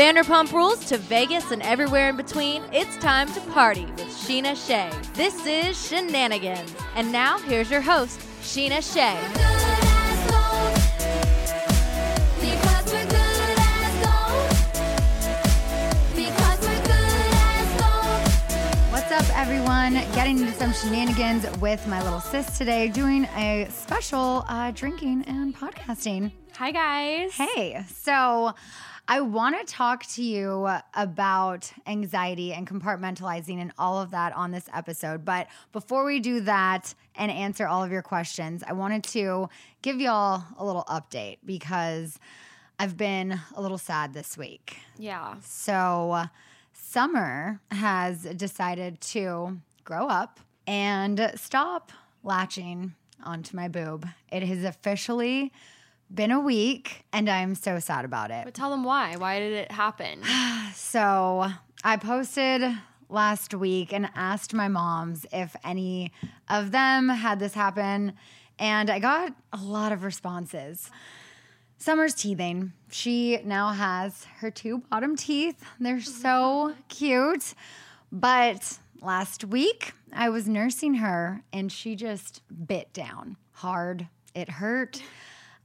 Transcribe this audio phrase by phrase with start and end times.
[0.00, 4.90] Vanderpump Rules to Vegas and everywhere in between, it's time to party with Scheana Shay.
[5.12, 6.70] This is Scheananigans.
[6.94, 9.14] And now, here's your host, Scheana Shay.
[18.90, 19.92] What's up, everyone?
[20.14, 25.54] Getting into some shenanigans with my little sis today, doing a special uh, drinking and
[25.54, 26.32] podcasting.
[26.54, 27.32] Hi, guys.
[27.34, 28.54] Hey, so
[29.12, 34.52] I want to talk to you about anxiety and compartmentalizing and all of that on
[34.52, 35.24] this episode.
[35.24, 39.48] But before we do that and answer all of your questions, I wanted to
[39.82, 42.20] give y'all a little update because
[42.78, 44.76] I've been a little sad this week.
[44.96, 45.34] Yeah.
[45.42, 46.26] So,
[46.72, 50.38] Summer has decided to grow up
[50.68, 51.90] and stop
[52.22, 52.94] latching
[53.24, 54.06] onto my boob.
[54.30, 55.52] It has officially
[56.12, 58.44] been a week and I'm so sad about it.
[58.44, 59.16] But tell them why.
[59.16, 60.22] Why did it happen?
[60.72, 61.50] So,
[61.82, 62.62] I posted
[63.08, 66.12] last week and asked my moms if any
[66.48, 68.14] of them had this happen,
[68.58, 70.90] and I got a lot of responses.
[71.78, 72.72] Summer's teething.
[72.90, 75.64] She now has her two bottom teeth.
[75.80, 77.54] They're so cute.
[78.12, 84.08] But last week, I was nursing her and she just bit down hard.
[84.34, 85.02] It hurt.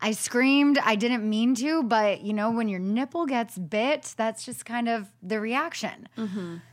[0.01, 0.77] I screamed.
[0.77, 4.87] I didn't mean to, but you know, when your nipple gets bit, that's just kind
[4.89, 6.07] of the reaction.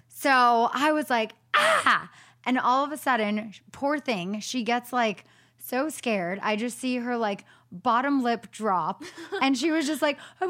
[0.09, 2.11] So I was like, ah.
[2.45, 5.25] And all of a sudden, poor thing, she gets like
[5.59, 6.41] so scared.
[6.43, 9.05] I just see her like bottom lip drop.
[9.43, 10.19] and she was just like.
[10.41, 10.47] I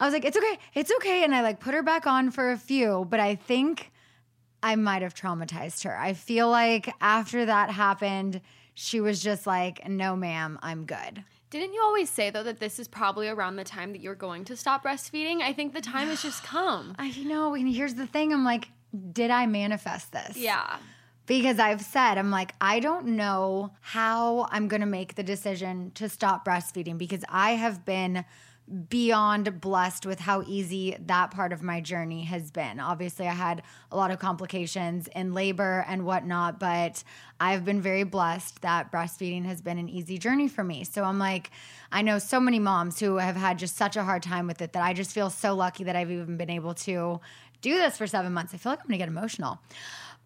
[0.00, 1.22] was like, it's okay, it's okay.
[1.24, 3.92] And I like put her back on for a few, but I think
[4.62, 5.96] I might have traumatized her.
[5.96, 8.40] I feel like after that happened,
[8.74, 11.24] she was just like, no, ma'am, I'm good.
[11.50, 14.44] Didn't you always say, though, that this is probably around the time that you're going
[14.46, 15.40] to stop breastfeeding?
[15.42, 16.94] I think the time has just come.
[16.98, 18.68] I know, and here's the thing I'm like,
[19.12, 20.36] did I manifest this?
[20.36, 20.76] Yeah.
[21.26, 25.92] because I've said, I'm like, I don't know how I'm going to make the decision
[25.94, 28.24] to stop breastfeeding because I have been
[28.88, 32.78] beyond blessed with how easy that part of my journey has been.
[32.78, 37.02] Obviously, I had a lot of complications in labor and whatnot, but
[37.40, 40.84] I've been very blessed that breastfeeding has been an easy journey for me.
[40.84, 41.50] So I'm like,
[41.90, 44.72] I know so many moms who have had just such a hard time with it
[44.74, 47.20] that I just feel so lucky that I've even been able to
[47.62, 48.54] do this for seven months.
[48.54, 49.58] I feel like I'm gonna get emotional.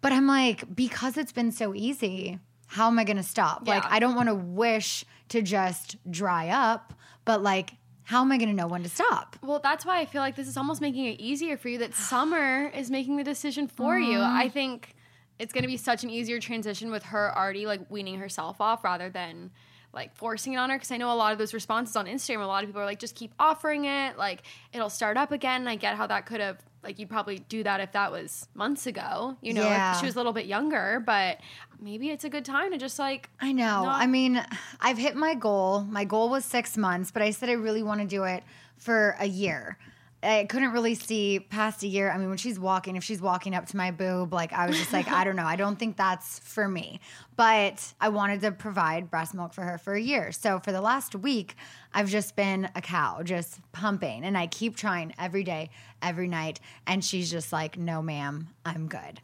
[0.01, 3.67] But I'm like, because it's been so easy, how am I to stop?
[3.67, 7.71] Like, I don't want to wish to just dry up, but like,
[8.05, 9.35] how am I going to know when to stop?
[9.41, 11.93] Well, that's why I feel like this is almost making it easier for you that
[11.95, 14.19] Summer is making the decision for you.
[14.19, 14.51] I mm.
[14.51, 14.95] think
[15.39, 18.83] it's going to be such an easier transition with her already like weaning herself off
[18.83, 19.51] rather than
[19.91, 22.43] like forcing it on her because I know a lot of those responses on Instagram
[22.43, 24.43] a lot of people are like just keep offering it like
[24.73, 25.67] it'll start up again.
[25.67, 28.85] I get how that could have like you'd probably do that if that was months
[28.87, 29.93] ago, you know, Yeah.
[29.99, 31.39] she was a little bit younger, but
[31.81, 33.83] maybe it's a good time to just like I know.
[33.83, 34.41] Not- I mean,
[34.79, 35.83] I've hit my goal.
[35.89, 38.43] My goal was six months, but I said I really want to do it
[38.77, 39.77] for a year.
[40.25, 42.11] I couldn't really see past a year.
[42.11, 44.77] I mean, when she's walking, if she's walking up to my boob, like I was
[44.77, 45.45] just like, I don't know.
[45.45, 46.99] I don't think that's for me.
[47.35, 50.31] But I wanted to provide breast milk for her for a year.
[50.31, 51.55] So for the last week,
[51.93, 54.23] I've just been a cow, just pumping.
[54.23, 55.69] And I keep trying every day,
[56.01, 56.59] every night.
[56.87, 59.21] And she's just like, no, ma'am, I'm good.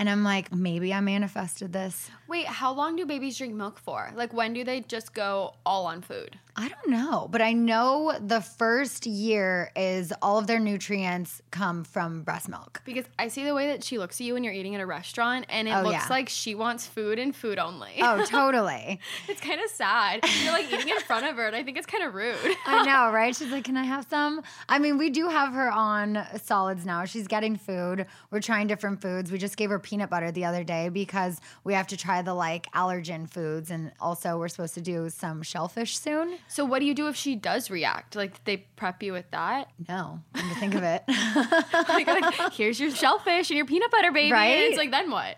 [0.00, 2.10] And I'm like, maybe I manifested this.
[2.26, 4.10] Wait, how long do babies drink milk for?
[4.14, 6.38] Like, when do they just go all on food?
[6.56, 11.84] I don't know, but I know the first year is all of their nutrients come
[11.84, 12.80] from breast milk.
[12.84, 14.86] Because I see the way that she looks at you when you're eating at a
[14.86, 16.06] restaurant, and it Oh, looks yeah.
[16.08, 17.92] like she wants food and food only.
[18.00, 19.00] Oh, totally.
[19.28, 20.20] it's kind of sad.
[20.42, 22.36] You're like eating in front of her, and I think it's kind of rude.
[22.66, 23.34] I know, right?
[23.36, 24.42] She's like, Can I have some?
[24.68, 27.04] I mean, we do have her on solids now.
[27.04, 28.06] She's getting food.
[28.30, 29.30] We're trying different foods.
[29.30, 32.32] We just gave her peanut butter the other day because we have to try the
[32.32, 33.70] like allergen foods.
[33.70, 36.38] And also, we're supposed to do some shellfish soon.
[36.48, 38.14] So, what do you do if she does react?
[38.14, 39.68] Like, they prep you with that?
[39.88, 41.02] No, come to think of it.
[41.88, 44.32] like, like, here's your shellfish and your peanut butter, baby.
[44.32, 44.56] Right?
[44.56, 45.36] And it's like, then what?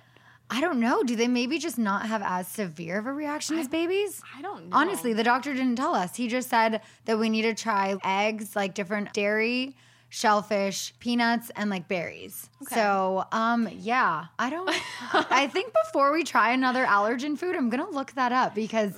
[0.50, 1.02] I don't know.
[1.02, 4.20] Do they maybe just not have as severe of a reaction as babies?
[4.36, 4.76] I don't know.
[4.76, 6.14] Honestly, the doctor didn't tell us.
[6.14, 9.74] He just said that we need to try eggs, like different dairy,
[10.12, 12.50] shellfish, peanuts, and like berries.
[12.68, 14.68] So, um, yeah, I don't.
[15.12, 18.92] I think before we try another allergen food, I'm gonna look that up because.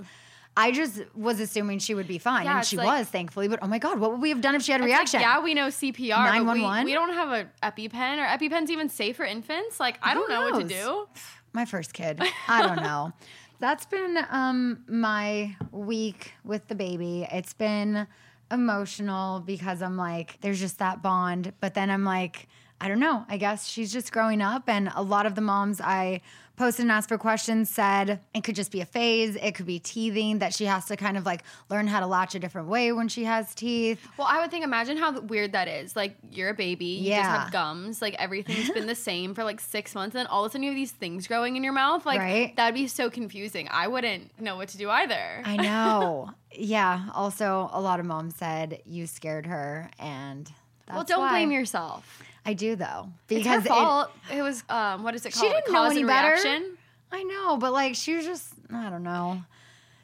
[0.56, 3.48] I just was assuming she would be fine, Yeah, and she like- was, thankfully.
[3.48, 4.98] But oh my god, what would we have done if she had a It's like,
[5.00, 5.20] reaction?
[5.20, 6.10] yeah, we know CPR.
[6.10, 6.84] 911?
[6.84, 8.18] We, don't have an EpiPen.
[8.18, 9.80] Or EpiPen's even safe for infants.
[9.80, 11.08] Like, I don't know what to do.
[11.52, 12.22] my first kid.
[12.48, 13.12] I don't know.
[13.58, 17.26] That's been um, my week with the baby.
[17.32, 18.06] It's been
[18.54, 21.52] emotional because I'm like, there's just that bond.
[21.60, 22.48] But then I'm like,
[22.80, 23.24] I don't know.
[23.28, 24.68] I guess she's just growing up.
[24.68, 26.20] And a lot of the moms I
[26.56, 29.36] posted and asked for questions said it could just be a phase.
[29.36, 32.34] It could be teething, that she has to kind of like learn how to latch
[32.34, 34.00] a different way when she has teeth.
[34.16, 35.96] Well, I would think, imagine how weird that is.
[35.96, 37.42] Like, you're a baby, you just Yeah.
[37.44, 40.50] have gums, like, everything's been the same for like six months, and then all of
[40.50, 42.06] a sudden you have these things growing in your mouth.
[42.06, 42.54] Like, Right.
[42.56, 43.68] that'd be so confusing.
[43.70, 45.42] I wouldn't know what to do either.
[45.44, 46.30] I know.
[46.52, 47.06] yeah.
[47.14, 49.90] Also, a lot of moms said you scared her.
[49.98, 50.46] And
[50.86, 51.30] that's well, don't why.
[51.30, 52.22] blame yourself.
[52.46, 54.10] I do though because it- fault.
[54.32, 55.44] It, was, um, what is it called?
[55.46, 56.30] she didn't know any better.
[56.30, 56.76] reaction?
[57.10, 59.42] I know, but like she was just I don't know.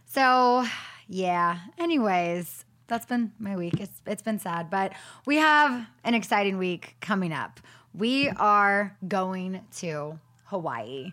[0.06, 0.64] So
[1.08, 1.58] yeah.
[1.78, 3.81] Anyways, that's been my week.
[3.81, 4.92] It's it's been sad, but
[5.26, 7.60] we have an exciting week coming up.
[7.94, 11.12] We are going to Hawaii.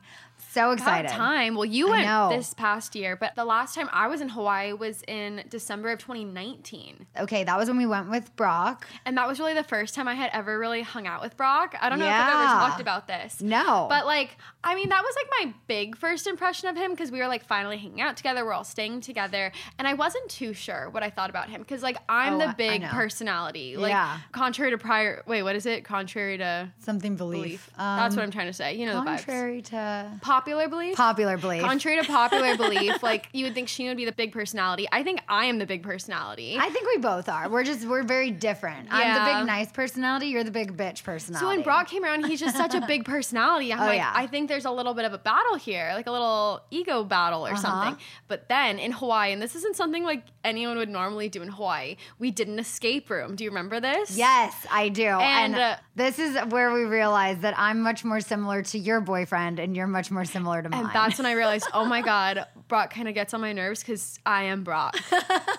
[0.57, 1.11] So excited.
[1.11, 1.55] Time.
[1.55, 5.03] Well, you went this past year, but the last time I was in Hawaii was
[5.07, 7.05] in December of 2019.
[7.19, 8.87] Okay, that was when we went with Brock.
[9.05, 11.75] And that was really the first time I had ever really hung out with Brock.
[11.79, 13.41] I don't know if I've ever talked about this.
[13.41, 13.85] No.
[13.89, 17.19] But like, I mean, that was like my big first impression of him because we
[17.19, 18.43] were like finally hanging out together.
[18.43, 19.51] We're all staying together.
[19.77, 22.53] And I wasn't too sure what I thought about him because like I'm Oh, the
[22.57, 23.77] big personality.
[23.77, 24.17] Like, Yeah.
[24.31, 25.83] contrary to prior, wait, what is it?
[25.85, 27.41] Contrary to Something belief.
[27.43, 27.71] belief.
[27.77, 28.75] That's what Um, I'm trying to say.
[28.75, 29.17] You know the vibes.
[29.17, 30.11] Contrary to
[30.47, 30.95] Popular belief?
[30.95, 31.61] popular belief.
[31.61, 34.87] Contrary to popular belief, like you would think Scheana would be the big personality.
[34.91, 36.57] I think I am the big personality.
[36.57, 37.49] I think we both are.
[37.49, 38.87] We're just we're very different.
[38.89, 40.27] I'm the big nice personality.
[40.27, 41.43] You're the big bitch personality.
[41.43, 43.73] so when Brock came around, he's just such a big personality.
[43.73, 44.11] I'm Oh, like, yeah.
[44.15, 47.45] I think there's a little bit of a battle here, like a little ego battle
[47.45, 47.61] or Uh-huh.
[47.61, 47.97] something.
[48.29, 51.97] But then in Hawaii, and this isn't something like anyone would normally do in Hawaii,
[52.19, 53.35] we did an escape room.
[53.35, 54.15] Do you remember this?
[54.17, 55.03] Yes, I do.
[55.05, 59.01] And, And, uh, this is where we realize that I'm much more similar to your
[59.01, 60.85] boyfriend and you're much more similar to mine.
[60.85, 63.81] And that's when I realized, oh my God, Brock kind of gets on my nerves
[63.81, 64.95] because I am Brock.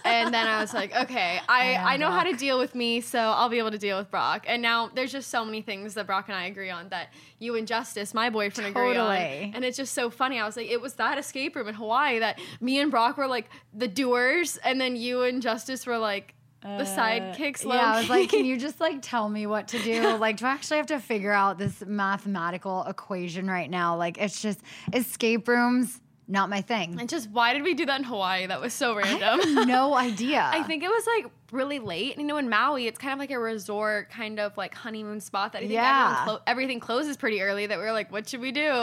[0.05, 3.01] and then I was like, okay, I, am I, know how to deal with me,
[3.01, 4.45] so I'll be able to deal with Brock.
[4.47, 7.57] And now there's just so many things that Brock and I agree on that you
[7.57, 9.47] and Justice, my boyfriend, agree Totally.
[9.47, 9.55] on.
[9.57, 10.39] And it's just so funny.
[10.39, 13.27] I was like, it was that escape room in Hawaii that me and Brock were
[13.27, 17.65] like the doers, and then you and Justice were like the sidekicks.
[17.65, 20.17] Uh, yeah, I was like, can you just like tell me what to do?
[20.19, 23.97] Like, do I actually have to figure out this mathematical equation right now?
[23.97, 24.61] Like, it's just
[24.93, 26.99] escape rooms, not my thing.
[26.99, 28.47] and just why did we do that in Hawaii?
[28.47, 29.67] That was so random.
[29.69, 30.43] no idea.
[30.53, 32.13] I think it was like really late.
[32.13, 35.21] And, you know, in Maui, it's kind of like a resort, kind of like honeymoon
[35.21, 36.21] spot that I think Yeah.
[36.25, 37.67] clo- everything closes pretty early.
[37.67, 38.83] That we were like, what should we do?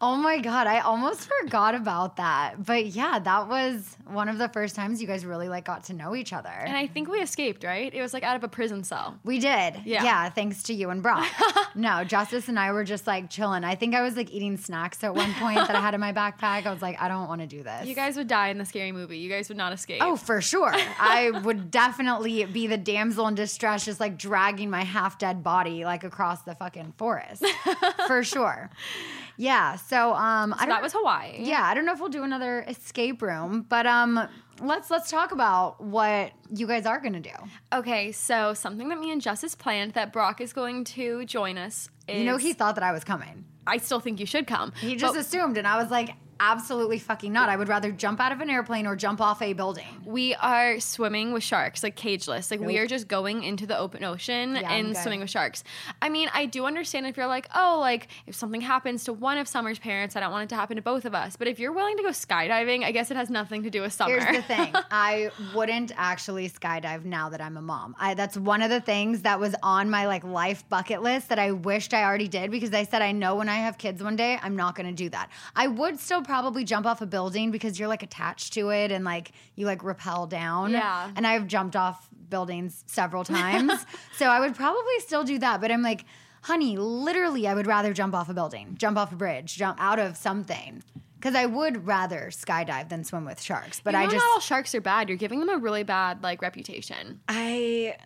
[0.00, 2.64] Oh my god, I almost forgot about that.
[2.64, 5.94] But yeah, that was one of the first times you guys really like got to
[5.94, 6.50] know each other.
[6.50, 7.92] and I think we escaped, right?
[7.94, 9.18] It was like out of a prison cell.
[9.24, 9.80] we did.
[9.84, 10.02] Yeah.
[10.04, 11.26] Yeah, thanks to you and Brock.
[11.74, 13.64] no, Justice and I were just like chilling.
[13.64, 16.12] I think I was like eating snacks at one point that I had in my
[16.12, 16.66] backpack.
[16.66, 17.86] I was like, I don't want to do this.
[17.86, 19.18] You guys would die in the scary movie.
[19.18, 20.00] You guys would not escape.
[20.02, 20.72] Oh, for sure.
[20.74, 25.84] I would definitely be the damsel in distress, just like dragging my half dead body
[25.84, 27.44] like across the fucking forest.
[28.06, 28.70] for sure.
[29.36, 29.76] Yeah.
[29.76, 31.36] So um I so don't that was Hawaii.
[31.40, 34.28] Yeah, I don't know if we'll do another escape room, but um
[34.60, 37.30] let's let's talk about what you guys are gonna do.
[37.72, 41.88] Okay, so something that me and Justice planned that Brock is going to join us.
[42.06, 43.44] Is, You know, he thought that I was coming.
[43.66, 44.72] I still think you should come.
[44.80, 46.10] He just assumed, and I was like,
[46.40, 47.48] absolutely fucking not.
[47.48, 49.84] I would rather jump out of an airplane or jump off a building.
[50.04, 52.50] We are swimming with sharks, like cageless.
[52.50, 55.02] Like we are just going into the open ocean Yeah, I'm and good.
[55.02, 55.64] swimming with sharks.
[56.02, 59.38] I mean, I do understand if you're like, oh, like if something happens to one
[59.38, 61.36] of Summer's parents, I don't want it to happen to both of us.
[61.36, 63.92] But if you're willing to go skydiving, I guess it has nothing to do with
[63.92, 64.18] Summer.
[64.18, 64.72] Here's the thing.
[64.90, 67.94] I wouldn't actually skydive now that I'm a mom.
[67.98, 71.38] I, that's one of the things that was on my like life bucket list that
[71.38, 74.16] I wished I already did because I said I know when I have kids one
[74.16, 75.30] day I'm not going to do that.
[75.54, 79.04] I would still probably jump off a building because you're like attached to it and
[79.04, 80.72] like you like rappel down.
[80.72, 81.10] Yeah.
[81.16, 83.72] And I've jumped off buildings several times.
[84.16, 86.04] so I would probably still do that, but I'm like
[86.42, 89.98] honey, literally I would rather jump off a building, jump off a bridge, jump out
[89.98, 90.82] of something.
[91.20, 94.40] Cuz I would rather skydive than swim with sharks, but You I just not all
[94.40, 95.08] sharks are bad.
[95.08, 97.20] You're giving them a really bad like reputation.
[97.28, 97.96] I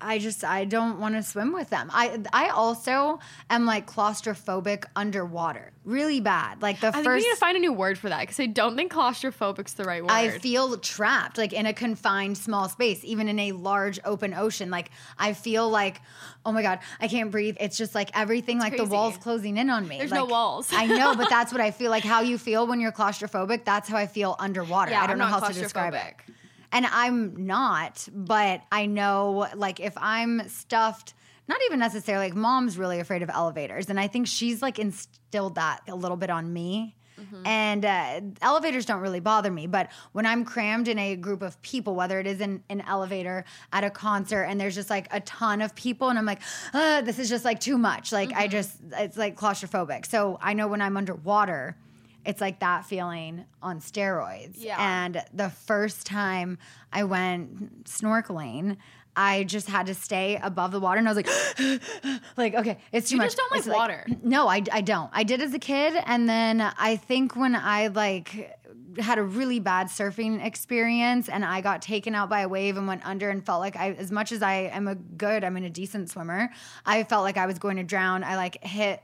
[0.00, 1.90] I just I don't want to swim with them.
[1.92, 3.20] I I also
[3.50, 5.72] am like claustrophobic underwater.
[5.84, 6.62] Really bad.
[6.62, 8.40] Like the I think first we need to find a new word for that because
[8.40, 10.10] I don't think claustrophobic's the right word.
[10.10, 14.70] I feel trapped, like in a confined small space, even in a large open ocean.
[14.70, 16.00] Like I feel like,
[16.46, 17.56] oh my god, I can't breathe.
[17.60, 19.98] It's just like everything, like the walls closing in on me.
[19.98, 20.68] There's no walls.
[20.72, 22.04] I know, but that's what I feel like.
[22.04, 23.64] How you feel when you're claustrophobic?
[23.64, 24.92] That's how I feel underwater.
[24.92, 26.34] Yeah, I don't I'm know how to describe it.
[26.74, 31.14] And I'm not, but I know, like, if I'm stuffed.
[31.46, 35.56] Not even necessarily like mom's really afraid of elevators, and I think she's like instilled
[35.56, 36.96] that a little bit on me.
[37.20, 37.46] Mm-hmm.
[37.46, 41.60] And uh, elevators don't really bother me, but when I'm crammed in a group of
[41.60, 45.20] people, whether it is in an elevator at a concert and there's just like a
[45.20, 46.40] ton of people, and I'm like,
[46.72, 48.10] uh, this is just like too much.
[48.10, 48.38] Like, Mm-hmm.
[48.38, 50.06] I just, it's like claustrophobic.
[50.06, 51.76] So I know when I'm underwater,
[52.24, 54.54] it's like that feeling on steroids.
[54.56, 54.76] Yeah.
[54.78, 56.58] And the first time
[56.92, 58.76] I went snorkeling,
[59.16, 61.80] I just had to stay above the water, and I was like,
[62.36, 63.26] like okay, it's too You much.
[63.28, 64.06] just don't like It's water.
[64.22, 65.08] no, I, I don't.
[65.12, 68.58] I did as a kid, and then I think when I like
[68.98, 72.88] had a really bad surfing experience, and I got taken out by a wave and
[72.88, 75.64] went under, and felt like I, as much as I am a good, I'm in
[75.64, 76.50] a decent swimmer,
[76.84, 78.24] I felt like I was going to drown.
[78.24, 79.00] I like hit.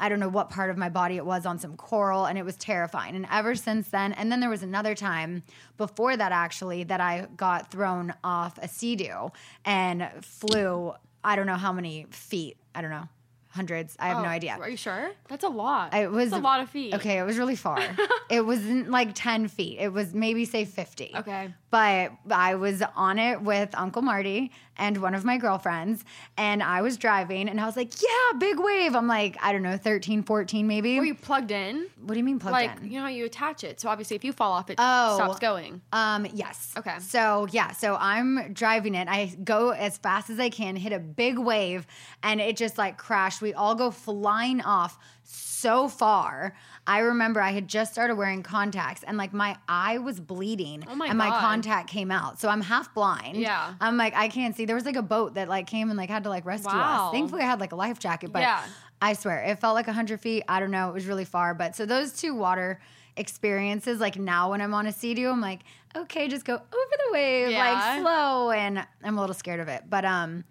[0.00, 2.44] I don't know what part of my body it was on some coral, and it
[2.44, 3.14] was terrifying.
[3.14, 5.42] And ever since then, and then there was another time
[5.76, 9.30] before that actually that I got thrown off a sea doo
[9.64, 10.92] and flew.
[11.22, 12.56] I don't know how many feet.
[12.74, 13.08] I don't know,
[13.48, 13.96] hundreds.
[14.00, 14.58] I have no Oh, idea.
[14.60, 15.12] Are you sure?
[15.28, 15.94] That's a lot.
[15.94, 16.92] It was That's a lot of feet.
[16.94, 17.78] Okay, it was really far.
[18.28, 19.78] it wasn't like ten feet.
[19.78, 21.12] It was maybe say fifty.
[21.16, 21.54] Okay.
[21.74, 26.04] But I was on it with Uncle Marty and one of my girlfriends,
[26.36, 29.62] and I was driving, and I was like, "Yeah, big wave." I'm like, I don't
[29.62, 30.96] know, 13, 14 maybe.
[31.00, 31.88] Were you plugged in?
[32.00, 32.68] what do you mean plugged in?
[32.68, 32.92] like in?
[32.92, 33.80] you know how you attach it.
[33.80, 35.16] So obviously, if you fall off, it Oh.
[35.16, 35.80] stops going.
[35.92, 36.72] Um, yes.
[36.76, 36.96] Okay.
[37.00, 39.08] So yeah, so I'm driving it.
[39.08, 41.88] I go as fast as I can, hit a big wave,
[42.22, 43.42] and it just like crashed.
[43.42, 46.54] We all go flying off so far.
[46.86, 50.94] I remember I had just started wearing contacts and like my eye was bleeding Oh
[50.94, 52.38] my and my contact came out.
[52.40, 53.36] So I'm half blind.
[53.38, 53.74] Yeah.
[53.80, 54.66] I'm like, I can't see.
[54.66, 57.06] There was like a boat that like came and like had to like rescue Wow.
[57.06, 57.12] us.
[57.12, 58.62] Thankfully I had like a life jacket, but Yeah.
[59.00, 60.44] I swear it felt like 100 feet.
[60.48, 60.90] I don't know.
[60.90, 61.54] It was really far.
[61.54, 62.80] But so those two water
[63.16, 65.60] experiences, like now when I'm on a sea I'm like,
[65.96, 66.62] okay, just go over
[67.06, 67.72] the wave, Yeah.
[67.72, 68.50] like slow.
[68.50, 69.84] And I'm a little scared of it.
[69.88, 70.44] But um,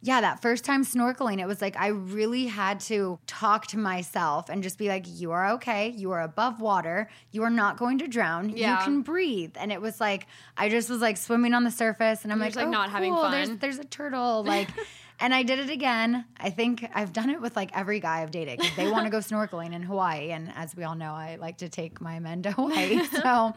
[0.00, 4.48] yeah, that first time snorkeling, it was like I really had to talk to myself
[4.48, 5.88] and just be like, you are okay.
[5.88, 7.08] You are above water.
[7.32, 8.50] You are not going to drown.
[8.50, 8.78] Yeah.
[8.78, 9.56] You can breathe.
[9.58, 10.26] And it was like,
[10.56, 12.70] I just was like swimming on the surface and I'm You're like, just, like, oh,
[12.70, 13.58] not having cool, There's, fun.
[13.58, 14.44] there's a turtle.
[14.44, 14.68] Like,
[15.20, 16.24] and I did it again.
[16.38, 18.60] I think I've done it with like every guy I've dated.
[18.76, 20.30] they want to go snorkeling in Hawaii.
[20.30, 23.04] And as we all know, I like to take my men to Hawaii.
[23.06, 23.54] so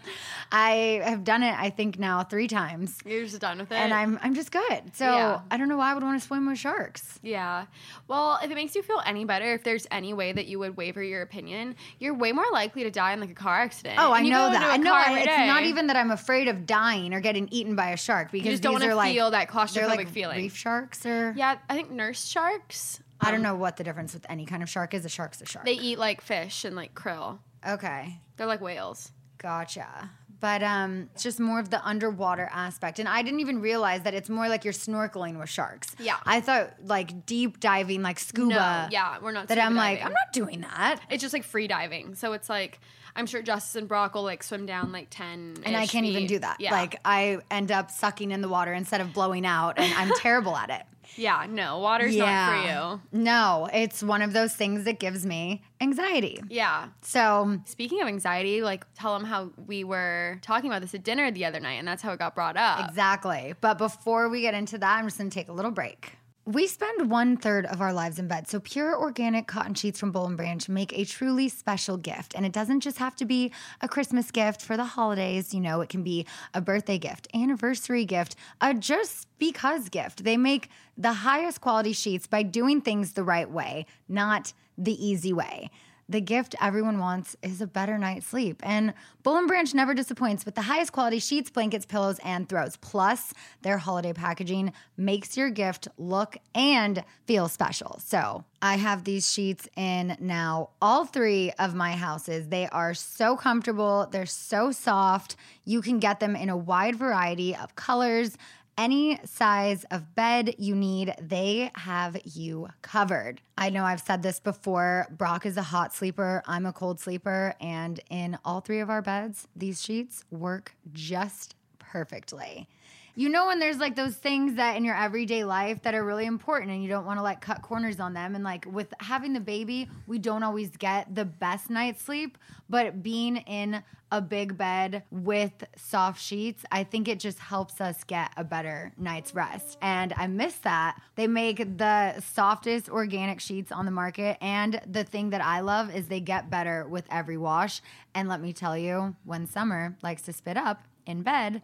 [0.52, 2.98] I have done it, I think now three times.
[3.06, 3.76] You're just done with it.
[3.76, 4.96] And I'm I'm just good.
[4.96, 5.42] So Yeah.
[5.50, 7.20] I don't know why I would want to swim with sharks.
[7.22, 7.66] Yeah.
[8.08, 10.76] Well, if it makes you feel any better, if there's any way that you would
[10.78, 13.98] waver your opinion, you're way more likely to die in like a car accident.
[14.00, 14.62] Oh, I know that.
[14.64, 15.48] I know car I- every it's day.
[15.48, 18.64] not even that I'm afraid of dying or getting eaten by a shark because just
[18.64, 20.38] don't wanna are like feel that claustrophobic like feeling.
[20.38, 23.02] Reef sharks or Yeah, I think nurse sharks.
[23.20, 25.06] I um, don't know what the difference with any kind of shark is.
[25.06, 25.66] A shark's a shark.
[25.66, 27.40] They eat like fish and like krill.
[27.68, 28.20] okay.
[28.38, 29.12] They're like whales.
[29.38, 30.10] Gotcha.
[30.40, 32.98] But um, it's just more of the underwater aspect.
[32.98, 35.96] And I didn't even realize that it's more like you're snorkeling with sharks.
[36.00, 36.18] Yeah.
[36.26, 38.50] I thought like deep diving, like scuba.
[38.50, 39.50] No, yeah, we're not.
[39.50, 40.08] That I'm like, diving.
[40.08, 41.00] I'm not doing that.
[41.12, 42.16] It's just like free diving.
[42.16, 42.80] So it's like
[43.16, 45.58] I'm sure Justice and Brock will like swim down like ten.
[45.64, 46.58] And I can't even do that.
[46.60, 46.72] Yeah.
[46.72, 50.56] Like I end up sucking in the water instead of blowing out, and I'm terrible
[50.56, 50.84] at it.
[51.16, 53.02] Yeah, no, water's not for you.
[53.12, 56.42] No, it's one of those things that gives me anxiety.
[56.50, 56.90] Yeah.
[57.02, 61.32] So Speaking of anxiety, like tell them how we were talking about this at dinner
[61.32, 62.88] the other night, and that's how it got brought up.
[62.90, 63.54] Exactly.
[63.62, 66.14] But before we get into that, I'm just going to take a little break.
[66.52, 70.12] We spend one third of our lives in bed, so pure organic cotton sheets from
[70.12, 72.34] Boll and Branch make a truly special gift.
[72.36, 75.54] And it doesn't just have to be a Christmas gift for the holidays.
[75.54, 80.26] You know, it can be a birthday gift, anniversary gift, a just because gift.
[80.26, 85.32] They make the highest quality sheets by doing things the right way, not the easy
[85.32, 85.70] way.
[86.12, 88.60] The gift everyone wants is a better night's sleep.
[88.64, 92.76] And Boll and Branch never disappoints with the highest quality sheets, blankets, pillows, and throws.
[92.76, 97.98] Plus, their holiday packaging makes your gift look and feel special.
[98.04, 102.50] So, I have these sheets in now all three of my houses.
[102.50, 105.38] They are so comfortable, they're so soft.
[105.64, 108.38] You can get them in a wide variety of colors
[108.82, 113.40] any size of bed you need, they have you covered.
[113.56, 115.06] I know I've said this before.
[115.12, 119.04] Brock is a hot sleeper, I'm a cold sleeper, and in all three of our
[119.04, 122.68] beds, these sheets work just perfectly.
[123.16, 126.26] You know, when there's like those things that in your everyday life that are really
[126.26, 128.36] important and you don't want to like cut corners on them.
[128.36, 132.38] And like with having the baby, we don't always get the best night's sleep,
[132.70, 138.04] but being in a big bed with soft sheets, I think it just helps us
[138.06, 139.78] get a better night's rest.
[139.82, 141.02] And I miss that.
[141.16, 144.38] They make the softest organic sheets on the market.
[144.42, 147.82] And the thing that I love is they get better with every wash.
[148.14, 151.62] And let me tell you, when summer likes to spit up in bed,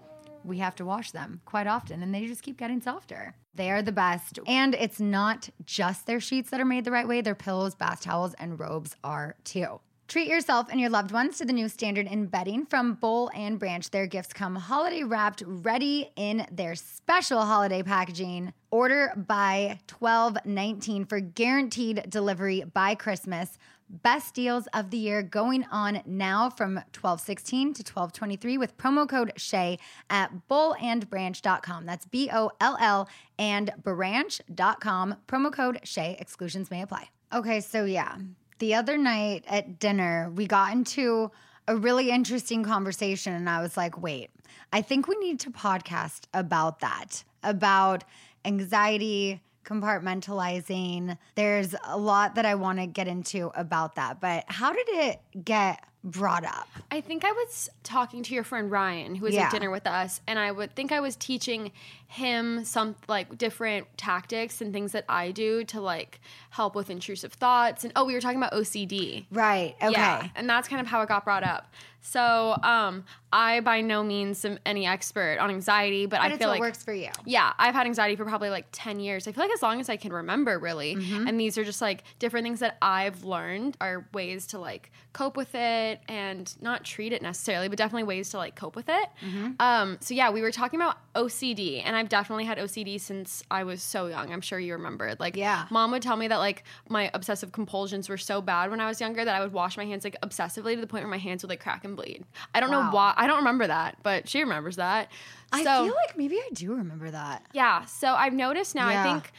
[0.48, 3.36] we have to wash them quite often and they just keep getting softer.
[3.54, 4.40] They are the best.
[4.48, 8.02] And it's not just their sheets that are made the right way, their pillows, bath
[8.02, 9.80] towels, and robes are too.
[10.08, 13.60] Treat yourself and your loved ones to the new standard in bedding from Boll and
[13.60, 13.90] Branch.
[13.90, 18.54] Their gifts come holiday wrapped, ready in their special holiday packaging.
[18.72, 23.58] Order by 1219 for guaranteed delivery by Christmas.
[23.90, 29.32] Best deals of the year going on now from 1216 to 1223 with promo code
[29.38, 29.80] Shay
[30.10, 31.86] at bollandbranch.com.
[31.86, 33.08] That's B O L L
[33.40, 35.16] and branch.com.
[35.28, 36.18] Promo code Shay.
[36.20, 37.10] Exclusions may apply.
[37.34, 38.18] Okay, so yeah,
[38.60, 41.32] the other night at dinner, we got into
[41.68, 44.32] a really interesting conversation, and I was like, wait,
[44.74, 48.04] I think we need to podcast about that, about
[48.44, 51.18] anxiety compartmentalizing.
[51.36, 54.22] There's a lot that I want to get into about that.
[54.22, 56.68] But how did it get brought up?
[56.92, 59.46] I think I was talking to your friend Ryan, who was Yeah.
[59.46, 61.72] at dinner with us, and I would think I was teaching
[62.10, 67.34] him some like different tactics and things that I do to like help with intrusive
[67.34, 67.84] thoughts.
[67.84, 69.26] And oh, we were talking about OCD.
[69.32, 69.76] Right.
[69.82, 69.92] Okay.
[69.92, 71.74] Yeah, and that's kind of how it got brought up.
[72.00, 76.38] So, um, I by no means am any expert on anxiety, but, But I it's
[76.38, 77.10] feel what like works for you.
[77.26, 79.28] yeah, I've had anxiety for probably like 10 years.
[79.28, 80.96] I feel like as long as I can remember, really.
[80.96, 81.28] Mm-hmm.
[81.28, 85.36] And these are just like different things that I've learned are ways to like cope
[85.36, 89.10] with it and not treat it necessarily, but definitely ways to like cope with it.
[89.26, 89.52] Mm-hmm.
[89.60, 93.64] Um, so, yeah, we were talking about OCD, and I've definitely had OCD since I
[93.64, 94.32] was so young.
[94.32, 95.16] I'm sure you remember.
[95.20, 95.66] Like, Yeah.
[95.70, 99.00] mom would tell me that like my obsessive compulsions were so bad when I was
[99.02, 101.44] younger that I would wash my hands like obsessively to the point where my hands
[101.44, 102.24] would like crack and bleed.
[102.54, 102.84] I don't Wow.
[102.84, 103.14] know why.
[103.18, 105.10] I don't remember that, but she remembers that.
[105.54, 107.46] So, I feel like maybe I do remember that.
[107.54, 107.86] yeah.
[107.86, 109.00] So I've noticed now, Yeah.
[109.02, 109.32] I think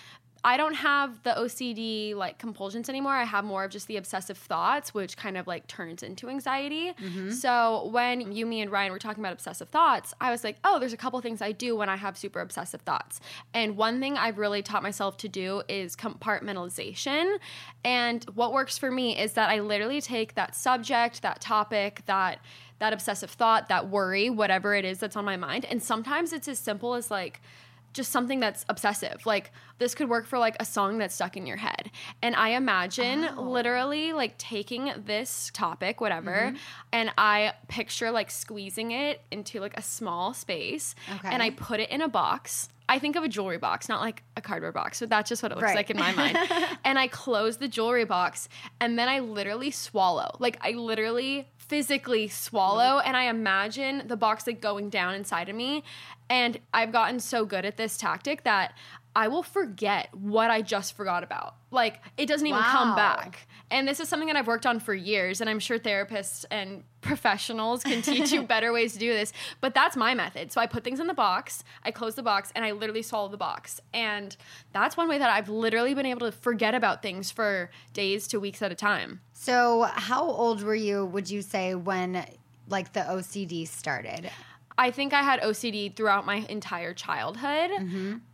[0.44, 3.12] I don't have the OCD like compulsions anymore.
[3.12, 6.92] I have more of just the obsessive thoughts, which kind of like turns into anxiety.
[6.92, 7.30] Mm-hmm.
[7.30, 10.78] So when you, me, and Ryan were talking about obsessive thoughts, I was like, oh,
[10.78, 13.20] there's a couple things I do when I have super obsessive thoughts.
[13.52, 17.38] And one thing I've really taught myself to do is compartmentalization.
[17.84, 22.40] And what works for me is that I literally take that subject, that topic, that
[22.78, 25.64] that obsessive thought, that worry, whatever it is that's on my mind.
[25.64, 27.40] And sometimes it's as simple as like
[27.92, 29.24] just something that's obsessive.
[29.26, 31.90] Like this could work for like a song that's stuck in your head.
[32.22, 33.42] And I imagine Oh.
[33.42, 36.56] literally like taking this topic, whatever, Mm-hmm.
[36.92, 41.28] and I picture like squeezing it into like a small space Okay.
[41.30, 42.68] and I put it in a box.
[42.90, 45.52] I think of a jewelry box, not like a cardboard box, but that's just what
[45.52, 45.76] it looks Right.
[45.76, 46.38] like in my mind.
[46.84, 48.48] and I close the jewelry box
[48.80, 50.36] and then I literally swallow.
[50.38, 55.56] Like I literally physically swallow and I imagine the box like going down inside of
[55.56, 55.84] me.
[56.30, 58.74] And I've gotten so good at this tactic that
[59.14, 61.56] I will forget what I just forgot about.
[61.70, 63.47] Like it doesn't even come back.
[63.70, 66.84] And this is something that I've worked on for years, and I'm sure therapists and
[67.00, 69.32] professionals can teach you better ways to do this.
[69.60, 70.52] But that's my method.
[70.52, 73.28] So I put things in the box, I close the box, and I literally swallow
[73.28, 73.80] the box.
[73.92, 74.36] And
[74.72, 78.40] that's one way that I've literally been able to forget about things for days to
[78.40, 79.20] weeks at a time.
[79.32, 82.24] So, how old were you, would you say, when
[82.68, 84.30] like the OCD started?
[84.78, 87.70] I think I had OCD throughout my entire childhood.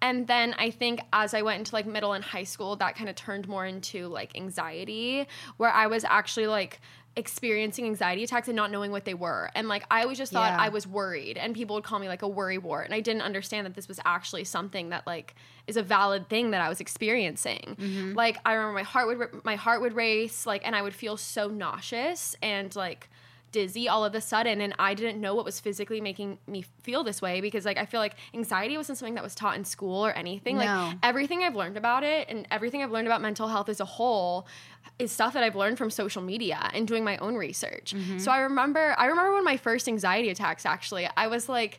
[0.03, 3.09] And then I think as I went into like middle and high school, that kind
[3.09, 5.27] of turned more into like anxiety,
[5.57, 6.81] where I was actually like
[7.17, 9.49] experiencing anxiety attacks and not knowing what they were.
[9.55, 10.61] And like I always just thought Yeah.
[10.61, 12.87] I was worried and people would call me like a worry wart.
[12.87, 15.35] And I didn't understand that this was actually something that like
[15.67, 17.77] is a valid thing that I was experiencing.
[17.81, 18.15] Mm-hmm.
[18.15, 21.17] Like I remember my heart would my heart would race like and I would feel
[21.17, 23.09] so nauseous and like
[23.55, 27.05] dizzy all of a sudden and I didn't know what was physically making me feel
[27.05, 30.05] this way because like I feel like anxiety wasn't something that was taught in school
[30.05, 30.65] or anything No.
[30.65, 33.85] like everything I've learned about it and everything I've learned about mental health as a
[33.85, 34.47] whole
[34.99, 37.95] is stuff that I've learned from social media and doing my own research.
[37.97, 38.19] Mm-hmm.
[38.19, 41.79] So I remember I remember when my first anxiety attacks actually I was like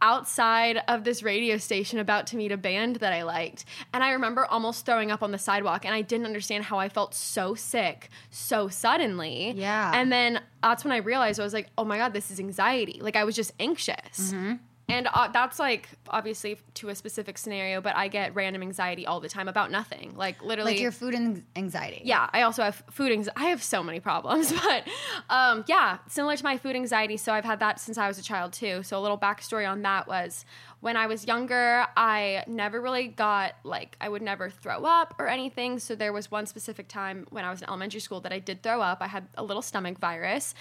[0.00, 3.64] outside of this radio station about to meet a band that I liked.
[3.92, 6.88] And I remember almost throwing up on the sidewalk and I didn't understand how I
[6.88, 9.52] felt so sick so suddenly.
[9.56, 9.92] Yeah.
[9.94, 12.98] And then that's when I realized I was like, oh my God, this is anxiety.
[13.02, 14.32] Like I was just anxious.
[14.32, 14.54] Mm-hmm.
[14.90, 19.20] And uh, that's like obviously to a specific scenario, but I get random anxiety all
[19.20, 20.14] the time about nothing.
[20.16, 20.72] Like literally.
[20.72, 22.00] Like your food and anxiety.
[22.04, 23.36] Yeah, I also have food anxiety.
[23.36, 24.88] I have so many problems, but
[25.28, 27.18] um, yeah, similar to my food anxiety.
[27.18, 28.82] So I've had that since I was a child too.
[28.82, 30.46] So a little backstory on that was
[30.80, 35.28] when I was younger, I never really got like I would never throw up or
[35.28, 35.78] anything.
[35.78, 38.62] So there was one specific time when I was in elementary school that I did
[38.62, 38.98] throw up.
[39.00, 40.54] I had a little stomach virus,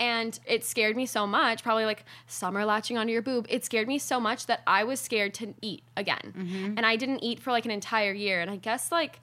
[0.00, 1.62] and it scared me so much.
[1.62, 3.46] Probably like summer latching onto your boob.
[3.48, 6.74] It scared me so much that I was scared to eat again, mm-hmm.
[6.76, 8.40] and I didn't eat for like an entire year.
[8.40, 9.20] And I guess like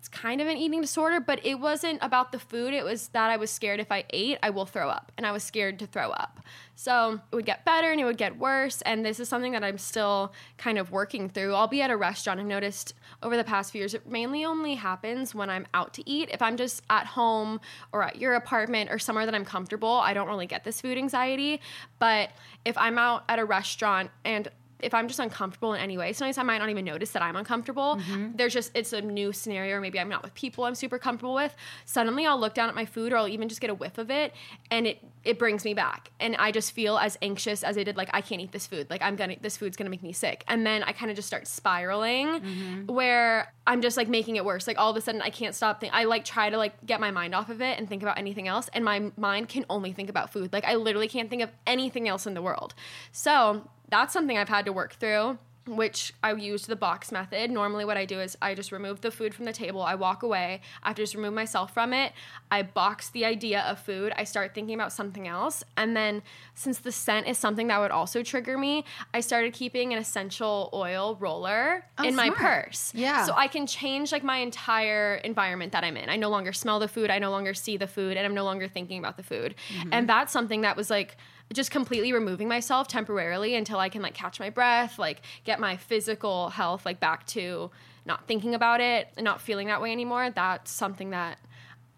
[0.00, 2.72] it's kind of an eating disorder, but it wasn't about the food.
[2.72, 5.12] It was that I was scared if I ate, I will throw up.
[5.18, 6.40] And I was scared to throw up.
[6.74, 8.80] So it would get better and it would get worse.
[8.80, 11.54] And this is something that I'm still kind of working through.
[11.54, 12.40] I'll be at a restaurant.
[12.40, 16.08] I've noticed over the past few years, it mainly only happens when I'm out to
[16.08, 16.30] eat.
[16.32, 17.60] If I'm just at home
[17.92, 20.96] or at your apartment or somewhere that I'm comfortable, I don't really get this food
[20.96, 21.60] anxiety.
[21.98, 22.30] But
[22.64, 24.48] if I'm out at a restaurant and
[24.82, 27.36] if I'm just uncomfortable in any way, sometimes I might not even notice that I'm
[27.36, 27.96] uncomfortable.
[27.96, 28.36] Mm-hmm.
[28.36, 31.34] There's just it's a new scenario, or maybe I'm not with people I'm super comfortable
[31.34, 31.54] with.
[31.84, 34.10] Suddenly I'll look down at my food or I'll even just get a whiff of
[34.10, 34.34] it
[34.70, 36.10] and it it brings me back.
[36.18, 38.88] And I just feel as anxious as I did, like I can't eat this food.
[38.88, 40.44] Like I'm gonna this food's gonna make me sick.
[40.48, 42.86] And then I kind of just start spiraling mm-hmm.
[42.86, 44.66] where I'm just like making it worse.
[44.66, 47.00] Like all of a sudden I can't stop think I like try to like get
[47.00, 48.70] my mind off of it and think about anything else.
[48.72, 50.52] And my mind can only think about food.
[50.52, 52.74] Like I literally can't think of anything else in the world.
[53.12, 57.50] So that's something I've had to work through, which I used the box method.
[57.50, 60.22] Normally, what I do is I just remove the food from the table, I walk
[60.22, 60.60] away.
[60.82, 62.12] I have to just remove myself from it.
[62.50, 65.62] I box the idea of food, I start thinking about something else.
[65.76, 66.22] And then,
[66.54, 70.70] since the scent is something that would also trigger me, I started keeping an essential
[70.72, 72.38] oil roller oh, in my smart.
[72.38, 72.92] purse.
[72.94, 73.24] Yeah.
[73.24, 76.08] So I can change like my entire environment that I'm in.
[76.08, 78.44] I no longer smell the food, I no longer see the food, and I'm no
[78.44, 79.54] longer thinking about the food.
[79.74, 79.90] Mm-hmm.
[79.92, 81.16] And that's something that was like
[81.52, 85.76] just completely removing myself temporarily until I can like catch my breath, like get my
[85.76, 87.70] physical health like back to
[88.06, 90.30] not thinking about it and not feeling that way anymore.
[90.30, 91.38] That's something that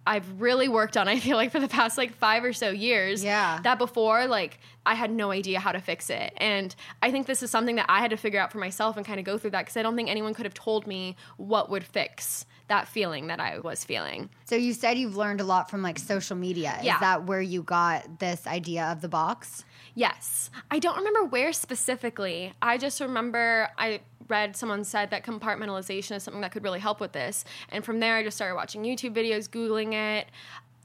[0.07, 3.23] I've really worked on, I feel like, for the past like five or so years.
[3.23, 3.61] Yeah.
[3.63, 6.33] That before, like, I had no idea how to fix it.
[6.39, 9.07] And I think this is something that I had to figure out for myself and
[9.07, 11.71] kind of go through that because I don't think anyone could have told me what
[11.71, 14.31] would fix that feeling that I was feeling.
[14.47, 16.79] So you said you've learned a lot from like social media.
[16.83, 16.95] Yeah.
[16.95, 19.63] Is that where you got this idea of the box?
[19.95, 20.51] Yes.
[20.71, 22.55] I don't remember where specifically.
[22.63, 26.99] I just remember I read someone said that compartmentalization is something that could really help
[26.99, 27.45] with this.
[27.69, 30.29] And from there, I just started watching YouTube videos, Googling it,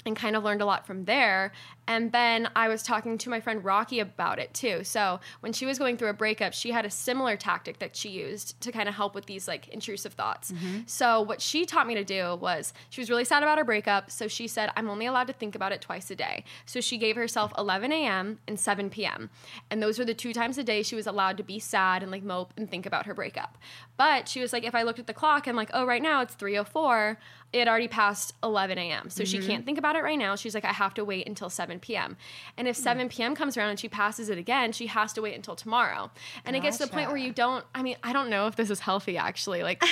[0.05, 1.53] and kind of learned a lot from there.
[1.87, 4.83] And then I was talking to my friend Rocky about it too.
[4.83, 8.09] So when she was going through a breakup, she had a similar tactic that she
[8.09, 10.51] used to kind of help with these like intrusive thoughts.
[10.51, 10.79] Mm-hmm.
[10.85, 14.11] So what she taught me to do was she was really sad about her breakup.
[14.11, 16.43] So she said, I'm only allowed to think about it twice a day.
[16.65, 18.39] So she gave herself 11 a.m.
[18.47, 19.29] and 7 p.m.
[19.71, 22.11] And those were the two times a day she was allowed to be sad and
[22.11, 23.57] like mope and think about her breakup.
[23.95, 26.21] But she was like, if I looked at the clock, I'm like, oh, right now
[26.21, 27.17] it's 304.
[27.53, 29.09] It already passed 11 a.m.
[29.09, 29.47] So she mm-hmm.
[29.47, 30.35] can't think about it right now.
[30.35, 32.17] She's like, I have to wait until 7 p.m.
[32.57, 33.35] And if 7 p.m.
[33.35, 36.11] comes around and she passes it again, she has to wait until tomorrow.
[36.45, 38.55] And it gets to the point where you don't, I mean, I don't know if
[38.55, 39.63] this is healthy actually.
[39.63, 39.83] Like,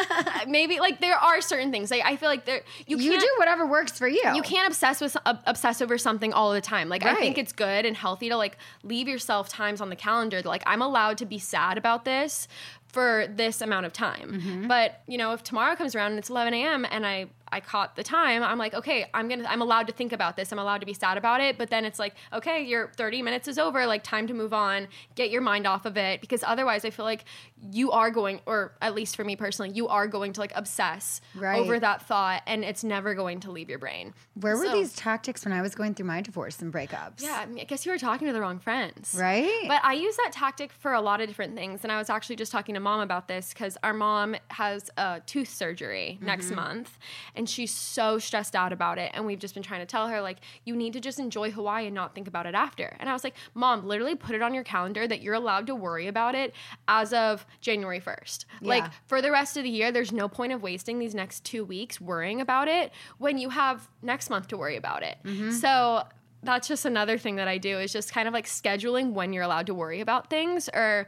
[0.48, 1.90] maybe like there are certain things.
[1.90, 4.22] Like, I feel like there, you You do whatever works for you.
[4.34, 6.88] you can't obsess with uh, obsess over something all the time.
[6.88, 10.40] Like I think it's good and healthy to like leave yourself times on the calendar.
[10.42, 12.48] that, Like I'm allowed to be sad about this
[12.86, 14.40] for this amount of time.
[14.40, 14.66] Mm-hmm.
[14.68, 16.86] But you know, if tomorrow comes around and it's 11 a.m.
[16.90, 20.12] and I I caught the time, I'm like, okay, I'm gonna I'm allowed to think
[20.12, 20.50] about this.
[20.50, 21.56] I'm allowed to be sad about it.
[21.56, 23.86] But then it's like, okay, your 30 minutes is over.
[23.86, 24.88] Like time to move on.
[25.14, 27.24] Get your mind off of it because otherwise, I feel like
[27.70, 31.20] you are going, or at least for me personally, you are going to like obsess
[31.36, 31.60] Right.
[31.60, 34.14] over that thought, and it's never going to leave your brain.
[34.34, 37.22] Where were these tactics when I was going through my divorce and breakups?
[37.22, 39.14] Yeah, I, mean, I guess you were talking to the wrong friends.
[39.16, 39.64] Right?
[39.68, 41.84] But I use that tactic for a lot of different things.
[41.84, 45.20] And I was actually just talking to mom about this because our mom has a
[45.24, 46.56] tooth surgery next mm-hmm.
[46.56, 46.98] month.
[47.34, 49.10] And and she's so stressed out about it.
[49.12, 51.84] And we've just been trying to tell her, like, you need to just enjoy Hawaii
[51.84, 52.96] and not think about it after.
[52.98, 55.74] And I was like, Mom, literally put it on your calendar that you're allowed to
[55.74, 56.54] worry about it
[56.88, 58.46] as of January 1st.
[58.62, 61.66] Like, for the rest of the year, there's no point of wasting these next two
[61.66, 65.18] weeks worrying about it when you have next month to worry about it.
[65.22, 65.50] Mm-hmm.
[65.50, 66.04] So
[66.42, 69.42] that's just another thing that I do is just kind of like scheduling when you're
[69.42, 71.06] allowed to worry about things or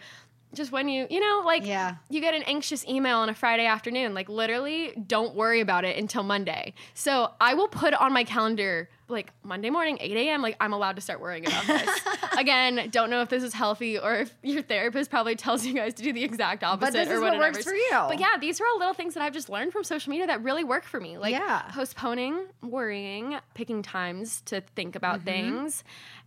[0.54, 1.96] just when you, you know, like Yeah.
[2.08, 5.96] you get an anxious email on a Friday afternoon, like literally don't worry about it
[5.98, 6.72] until Monday.
[6.94, 10.96] So I will put on my calendar like Monday morning, 8 a.m., like I'm allowed
[10.96, 11.88] to start worrying about this.
[12.36, 15.94] Again, don't know if this is healthy or if your therapist probably tells you guys
[15.94, 17.88] to do the exact opposite but this or is what works for you.
[17.92, 20.42] But yeah, these are all little things that I've just learned from social media that
[20.42, 21.18] really work for me.
[21.18, 21.62] Like Yeah.
[21.72, 25.24] postponing, worrying, picking times to think about Mm-hmm.
[25.26, 25.84] things,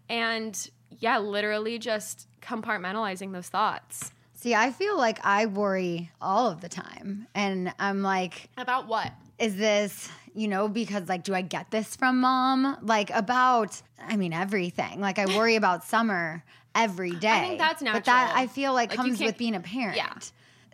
[0.07, 4.11] and yeah, literally just compartmentalizing those thoughts.
[4.35, 7.27] See, I feel like I worry all of the time.
[7.35, 9.11] And I'm like, About what?
[9.37, 12.77] is this, you know, because like, do I get this from mom?
[12.81, 15.01] Like, about, I mean, everything.
[15.01, 16.43] Like, I worry about summer
[16.75, 17.29] every day.
[17.29, 18.43] I think that's But that natural.
[18.43, 19.97] I feel like, Like, comes with being a parent.
[19.97, 20.13] Yeah.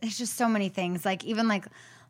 [0.01, 1.04] There's just so many things.
[1.06, 1.65] Like, even like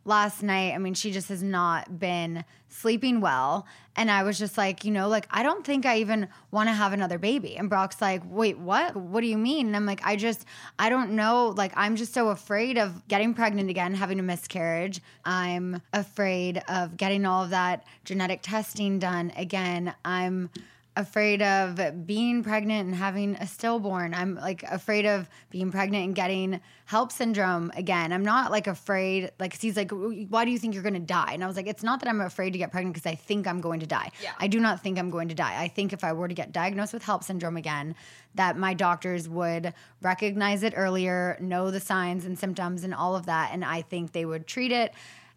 [0.05, 3.65] last night, I mean, she just has not been sleeping well.
[3.95, 6.73] And I was just like, you know, like, I don't think I even want to
[6.73, 7.57] have another baby.
[7.57, 8.95] And Brock's like, wait, what?
[8.95, 9.67] What do you mean?
[9.67, 10.45] And I'm like, I just,
[10.77, 11.53] I don't know.
[11.55, 15.01] Like, I'm just so afraid of getting pregnant again, having a miscarriage.
[15.23, 19.93] I'm afraid of getting all of that genetic testing done again.
[20.03, 20.49] I'm
[20.97, 24.13] afraid of being pregnant and having a stillborn.
[24.13, 28.13] I'm like afraid of being pregnant and getting HELLP syndrome again.
[28.13, 31.31] I'm not like afraid, like, he's like, why do you think you're gonna die?
[31.33, 33.47] And I was like, it's not that I'm afraid to get pregnant because I think
[33.47, 34.11] I'm going to die.
[34.21, 34.31] Yeah.
[34.39, 35.61] I do not think I'm going to die.
[35.61, 37.95] I think if I were to get diagnosed with HELLP syndrome again,
[38.35, 43.25] that my doctors would recognize it earlier, know the signs and symptoms and all of
[43.25, 43.51] that.
[43.53, 44.93] And I think they would treat it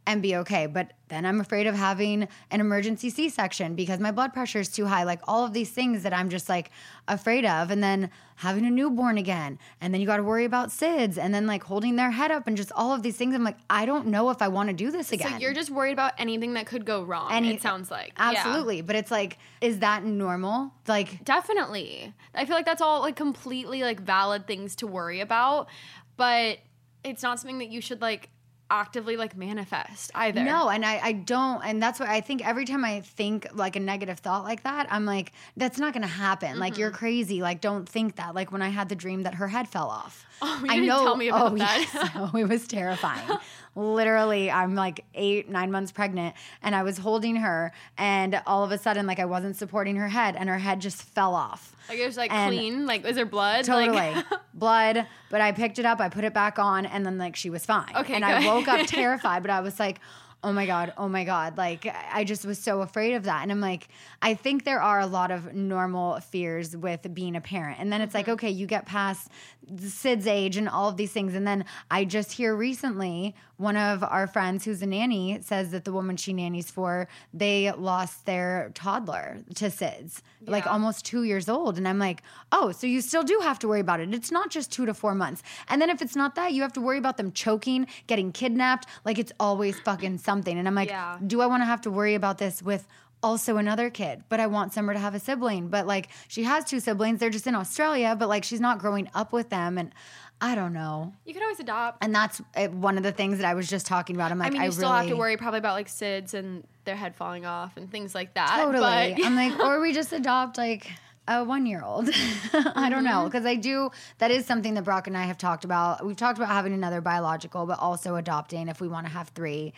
[0.09, 0.65] and be okay.
[0.65, 4.71] But then I'm afraid of having an emergency C section because my blood pressure is
[4.71, 5.05] too high.
[5.05, 6.71] Like all of these things that I'm just like
[7.07, 7.71] afraid of.
[7.71, 9.59] And then having a newborn again.
[9.83, 12.47] And then you got to worry about SIDS and then like holding their head up
[12.47, 13.35] and just all of these things.
[13.35, 15.33] I'm like, I don't know if I want to do this again.
[15.33, 17.31] So you're just worried about anything that could go wrong.
[17.31, 18.31] Any- it sounds like Yeah.
[18.31, 18.81] Absolutely.
[18.81, 20.73] But it's like, is that normal?
[20.87, 22.15] Like, Definitely.
[22.35, 25.69] I feel like that's all like completely like valid things to worry about,
[26.17, 26.59] but
[27.05, 28.31] it's not something that you should like
[28.71, 30.43] actively like manifest either.
[30.45, 33.77] No, and I, I don't, and that's why I think every time I think like
[33.77, 36.59] a negative thought like that, I'm like, that's not gonna happen.
[36.59, 36.81] Like Mm-hmm.
[36.81, 37.41] you're crazy.
[37.41, 38.35] Like don't think that.
[38.35, 40.27] Like when I had the dream that her head fell off.
[40.43, 41.05] Oh, you I didn't know.
[41.05, 41.89] tell me about oh, that.
[41.93, 42.11] yes.
[42.17, 43.27] Oh, it was terrifying.
[43.79, 48.73] Literally, I'm like eight, nine months pregnant, and I was holding her, and all of
[48.73, 51.77] a sudden, like I wasn't supporting her head, and her head just fell off.
[51.89, 52.87] Like it was like And- clean.
[52.87, 53.65] Like is there blood?
[53.65, 53.97] Totally.
[53.97, 57.37] Like, Blood, but I picked it up, I put it back on, and then like
[57.37, 57.95] she was fine.
[57.95, 60.01] Okay, And I woke up terrified, but I was like,
[60.43, 61.57] oh my God, oh my God.
[61.57, 63.43] Like I just was so afraid of that.
[63.43, 63.87] And I'm like,
[64.21, 67.79] I think there are a lot of normal fears with being a parent.
[67.79, 68.19] And then it's Mm-hmm.
[68.19, 69.31] like, okay, you get past
[69.73, 71.35] SIDS age and all of these things.
[71.35, 75.85] And then I just hear recently one of our friends who's a nanny says that
[75.85, 81.49] the woman she nannies for, they lost their toddler to SIDS, like almost two years
[81.49, 81.77] old.
[81.77, 84.15] And I'm like, oh, so you still do have to worry about it.
[84.15, 85.43] It's not just two to four months.
[85.69, 88.87] And then if it's not that, you have to worry about them choking, getting kidnapped.
[89.05, 90.57] Like it's always fucking something.
[90.57, 91.19] And I'm like, Yeah.
[91.27, 92.87] do I want to have to worry about this with
[93.25, 94.23] also another kid?
[94.29, 95.67] But I want Summer to have a sibling.
[95.67, 97.19] But like she has two siblings.
[97.19, 99.79] They're just in Australia, but like she's not growing up with them.
[99.79, 99.93] And
[100.41, 101.13] I don't know.
[101.25, 102.03] you could always adopt.
[102.03, 104.31] And that's uh, one of the things that I was just talking about.
[104.31, 106.35] I'm like, I mean, you I still really, have to worry probably about like SIDS
[106.35, 108.57] and their head falling off and things like that.
[108.57, 109.15] Totally.
[109.17, 110.91] But I'm like, or we just adopt like
[111.27, 112.09] a one year old.
[112.53, 113.25] I don't know.
[113.25, 116.05] Because I do, that is something that Brock and I have talked about.
[116.07, 119.73] We've talked about having another biological, but also adopting if we want to have three.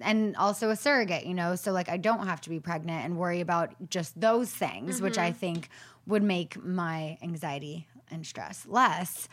[0.00, 1.56] And also a surrogate, you know?
[1.56, 5.18] So, like, I don't have to be pregnant and worry about just those things, which
[5.18, 5.68] I think
[6.06, 9.28] would make my anxiety and stress less.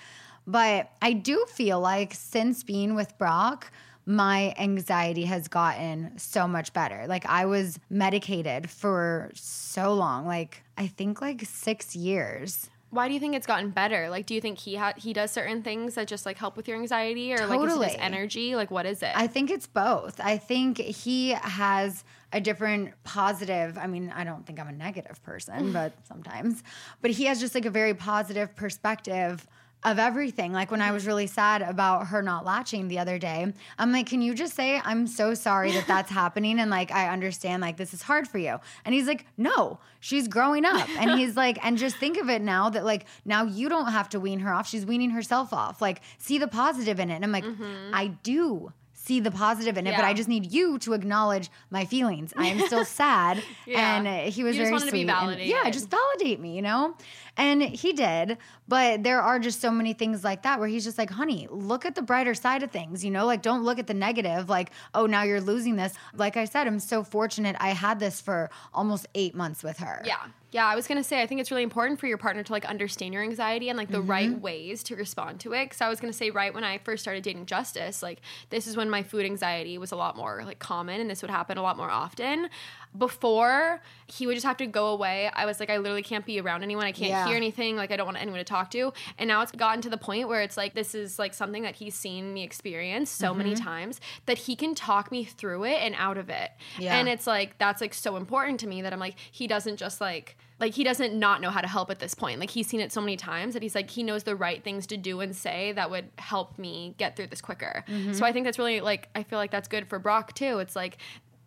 [0.47, 3.69] But I do feel like since being with Brock,
[4.05, 7.05] my anxiety has gotten so much better.
[7.07, 12.69] Like I was medicated for so long, like I think like 6 years.
[12.89, 14.09] why do you think it's gotten better?
[14.09, 16.69] Like, do you think he ha- he does certain things that just like help with
[16.69, 17.87] your anxiety, or like Totally.
[17.89, 18.55] his energy?
[18.55, 19.11] Like, what is it?
[19.13, 20.21] I think it's both.
[20.23, 23.77] I think he has a different positive.
[23.77, 26.63] I mean, I don't think I'm a negative person, but sometimes.
[27.01, 29.45] But he has just like a very positive perspective
[29.83, 30.51] of everything.
[30.51, 34.07] Like when I was really sad about her not latching the other day, I'm like,
[34.07, 37.77] "Can you just say I'm so sorry that that's happening and like I understand like
[37.77, 41.63] this is hard for you." And he's like, "No, she's growing up." And he's like,
[41.63, 44.53] "And just think of it now that like now you don't have to wean her
[44.53, 44.67] off.
[44.67, 45.81] She's weaning herself off.
[45.81, 47.93] Like see the positive in it." And I'm like, mm-hmm.
[47.93, 48.73] "I do."
[49.07, 52.33] See the positive in it, but I just need you to acknowledge my feelings.
[52.35, 53.41] I am still sad.
[53.65, 53.95] Yeah.
[53.97, 55.09] And he was You just very to be sweet.
[55.09, 56.93] and- yeah, just validate me, you know?
[57.37, 58.37] And he did.
[58.67, 61.85] But there are just so many things like that where he's just like, honey, look
[61.85, 63.25] at the brighter side of things, you know?
[63.25, 65.93] Like, don't look at the negative, like, oh, now you're losing this.
[66.15, 67.55] Like I said, I'm so fortunate.
[67.59, 70.01] I had this for almost eight months with her.
[70.05, 70.17] Yeah.
[70.51, 72.63] Yeah, I was gonna say I think it's really important for your partner to like
[72.63, 74.09] understand your anxiety and like the mm-hmm.
[74.09, 75.65] right ways to respond to it.
[75.65, 78.77] Because I was gonna say right when I first started dating Justice, like this is
[78.77, 81.61] when my food anxiety was a lot more like common, and this would happen a
[81.61, 82.49] lot more often.
[82.97, 85.29] Before he would just have to go away.
[85.33, 86.85] I was like, I literally can't be around anyone.
[86.85, 87.27] I can't Yeah.
[87.27, 87.75] hear anything.
[87.75, 88.91] Like I don't want anyone to talk to.
[89.17, 91.75] And now it's gotten to the point where it's like this is like something that
[91.75, 95.95] he's seen me experience so many times that he can talk me through it and
[95.97, 96.51] out of it.
[96.79, 96.97] Yeah.
[96.97, 99.99] And it's like that's like so important to me that I'm like he doesn't just
[100.01, 102.39] like like he doesn't not know how to help at this point.
[102.39, 104.87] Like he's seen it so many times that he's like he knows the right things
[104.87, 107.83] to do and say that would help me get through this quicker.
[107.87, 108.13] Mm-hmm.
[108.13, 110.57] So I think that's really like I feel like that's good for Brock too.
[110.59, 110.97] It's like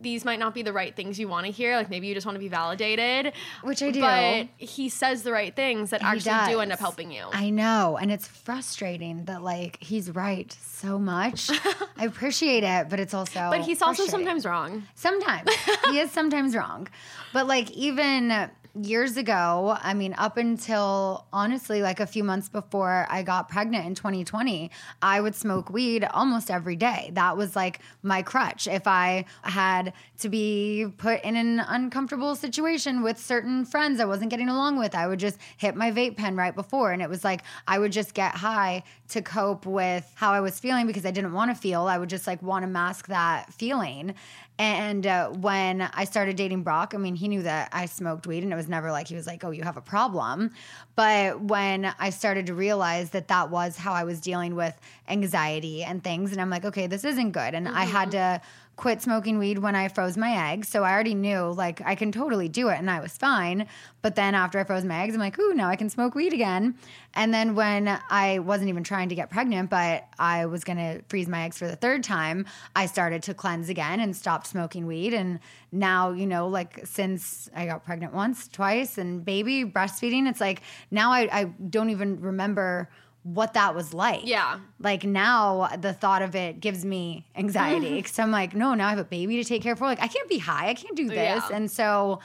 [0.00, 1.76] these might not be the right things you want to hear.
[1.76, 3.32] Like maybe you just want to be validated,
[3.62, 4.00] Which I do.
[4.00, 7.26] But he says the right things that He actually do end up helping you.
[7.32, 7.98] I know.
[8.00, 11.50] And it's frustrating that, like, he's right so much.
[11.96, 13.48] I appreciate it, but it's also.
[13.50, 14.84] but he's also sometimes wrong.
[14.94, 15.50] Sometimes
[15.90, 16.88] he is sometimes wrong,
[17.32, 23.06] but like even years ago, I mean, up until honestly, like a few months before
[23.08, 24.70] I got pregnant in 2020,
[25.02, 27.10] I would smoke weed almost every day.
[27.14, 28.66] That was like my crutch.
[28.66, 34.30] If I had to be put in an uncomfortable situation with certain friends I wasn't
[34.30, 36.92] getting along with, I would just hit my vape pen right before.
[36.92, 40.58] And it was like I would just get high to cope with how I was
[40.60, 41.82] feeling because I didn't want to feel.
[41.82, 44.14] I would just like want to mask that feeling.
[44.60, 48.42] And uh, when I started dating Brock, I mean, he knew that I smoked weed,
[48.42, 50.50] and it was never like he was like, "Oh, you have a problem."
[50.94, 55.82] But when I started to realize that that was how I was dealing with anxiety
[55.82, 58.40] and things, and I'm like, "Okay, this isn't good," and I had mm-hmm.
[58.40, 58.42] to
[58.80, 60.66] quit smoking weed when I froze my eggs.
[60.66, 63.66] So I already knew like I can totally do it and I was fine.
[64.00, 66.32] But then after I froze my eggs, I'm like, ooh, now I can smoke weed
[66.32, 66.76] again.
[67.12, 71.28] And then when I wasn't even trying to get pregnant, but I was gonna freeze
[71.28, 75.12] my eggs for the third time, I started to cleanse again and stopped smoking weed.
[75.12, 75.40] And
[75.70, 80.62] now, you know, like since I got pregnant once, twice, and baby breastfeeding, it's like
[80.90, 82.88] now I, I don't even remember
[83.22, 84.22] what that was like.
[84.26, 84.60] Yeah.
[84.78, 88.90] Like now the thought of it gives me anxiety because I'm like, no, now I
[88.90, 89.80] have a baby to take care of.
[89.80, 90.68] Like I can't be high.
[90.68, 91.16] I can't do this.
[91.16, 91.48] Yeah.
[91.52, 92.20] And so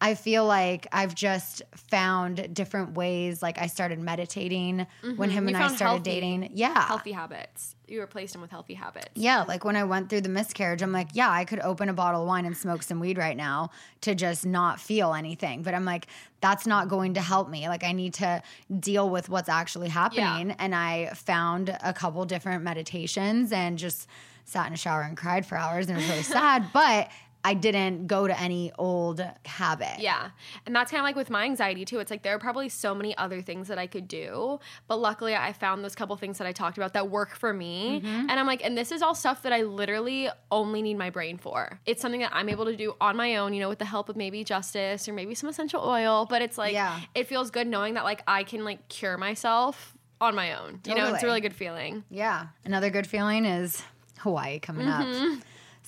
[0.00, 3.40] I feel like I've just found different ways.
[3.42, 5.48] Like I started meditating when him Mm-hmm.
[5.48, 6.50] You and I started healthy- dating.
[6.52, 6.86] Yeah.
[6.86, 7.75] Healthy habits.
[7.88, 9.10] You replaced them with healthy habits.
[9.14, 11.92] Yeah, like when I went through the miscarriage, I'm like, yeah, I could open a
[11.92, 13.70] bottle of wine and smoke some weed right now
[14.00, 15.62] to just not feel anything.
[15.62, 16.08] But I'm like,
[16.40, 17.68] that's not going to help me.
[17.68, 18.42] Like, I need to
[18.80, 20.50] deal with what's actually happening.
[20.58, 24.08] And I found a couple different meditations and just
[24.44, 26.66] sat in a shower and cried for hours and it was really sad.
[26.72, 27.08] But
[27.46, 30.00] I didn't go to any old habit.
[30.00, 30.30] Yeah.
[30.66, 32.00] And that's kind of like with my anxiety too.
[32.00, 35.36] It's like there are probably so many other things that I could do, but luckily
[35.36, 38.00] I found those couple things that I talked about that work for me.
[38.00, 38.30] Mm-hmm.
[38.30, 41.38] And I'm like, and this is all stuff that I literally only need my brain
[41.38, 41.78] for.
[41.86, 44.08] It's something that I'm able to do on my own, you know, with the help
[44.08, 46.98] of maybe justice or maybe some essential oil, but it's like Yeah.
[47.14, 50.80] it feels good knowing that like I can like cure myself on my own.
[50.84, 52.02] You know, it's a really good feeling.
[52.10, 52.46] Yeah.
[52.64, 53.82] Another good feeling is
[54.18, 55.34] Hawaii coming Mm-hmm.
[55.34, 55.38] up.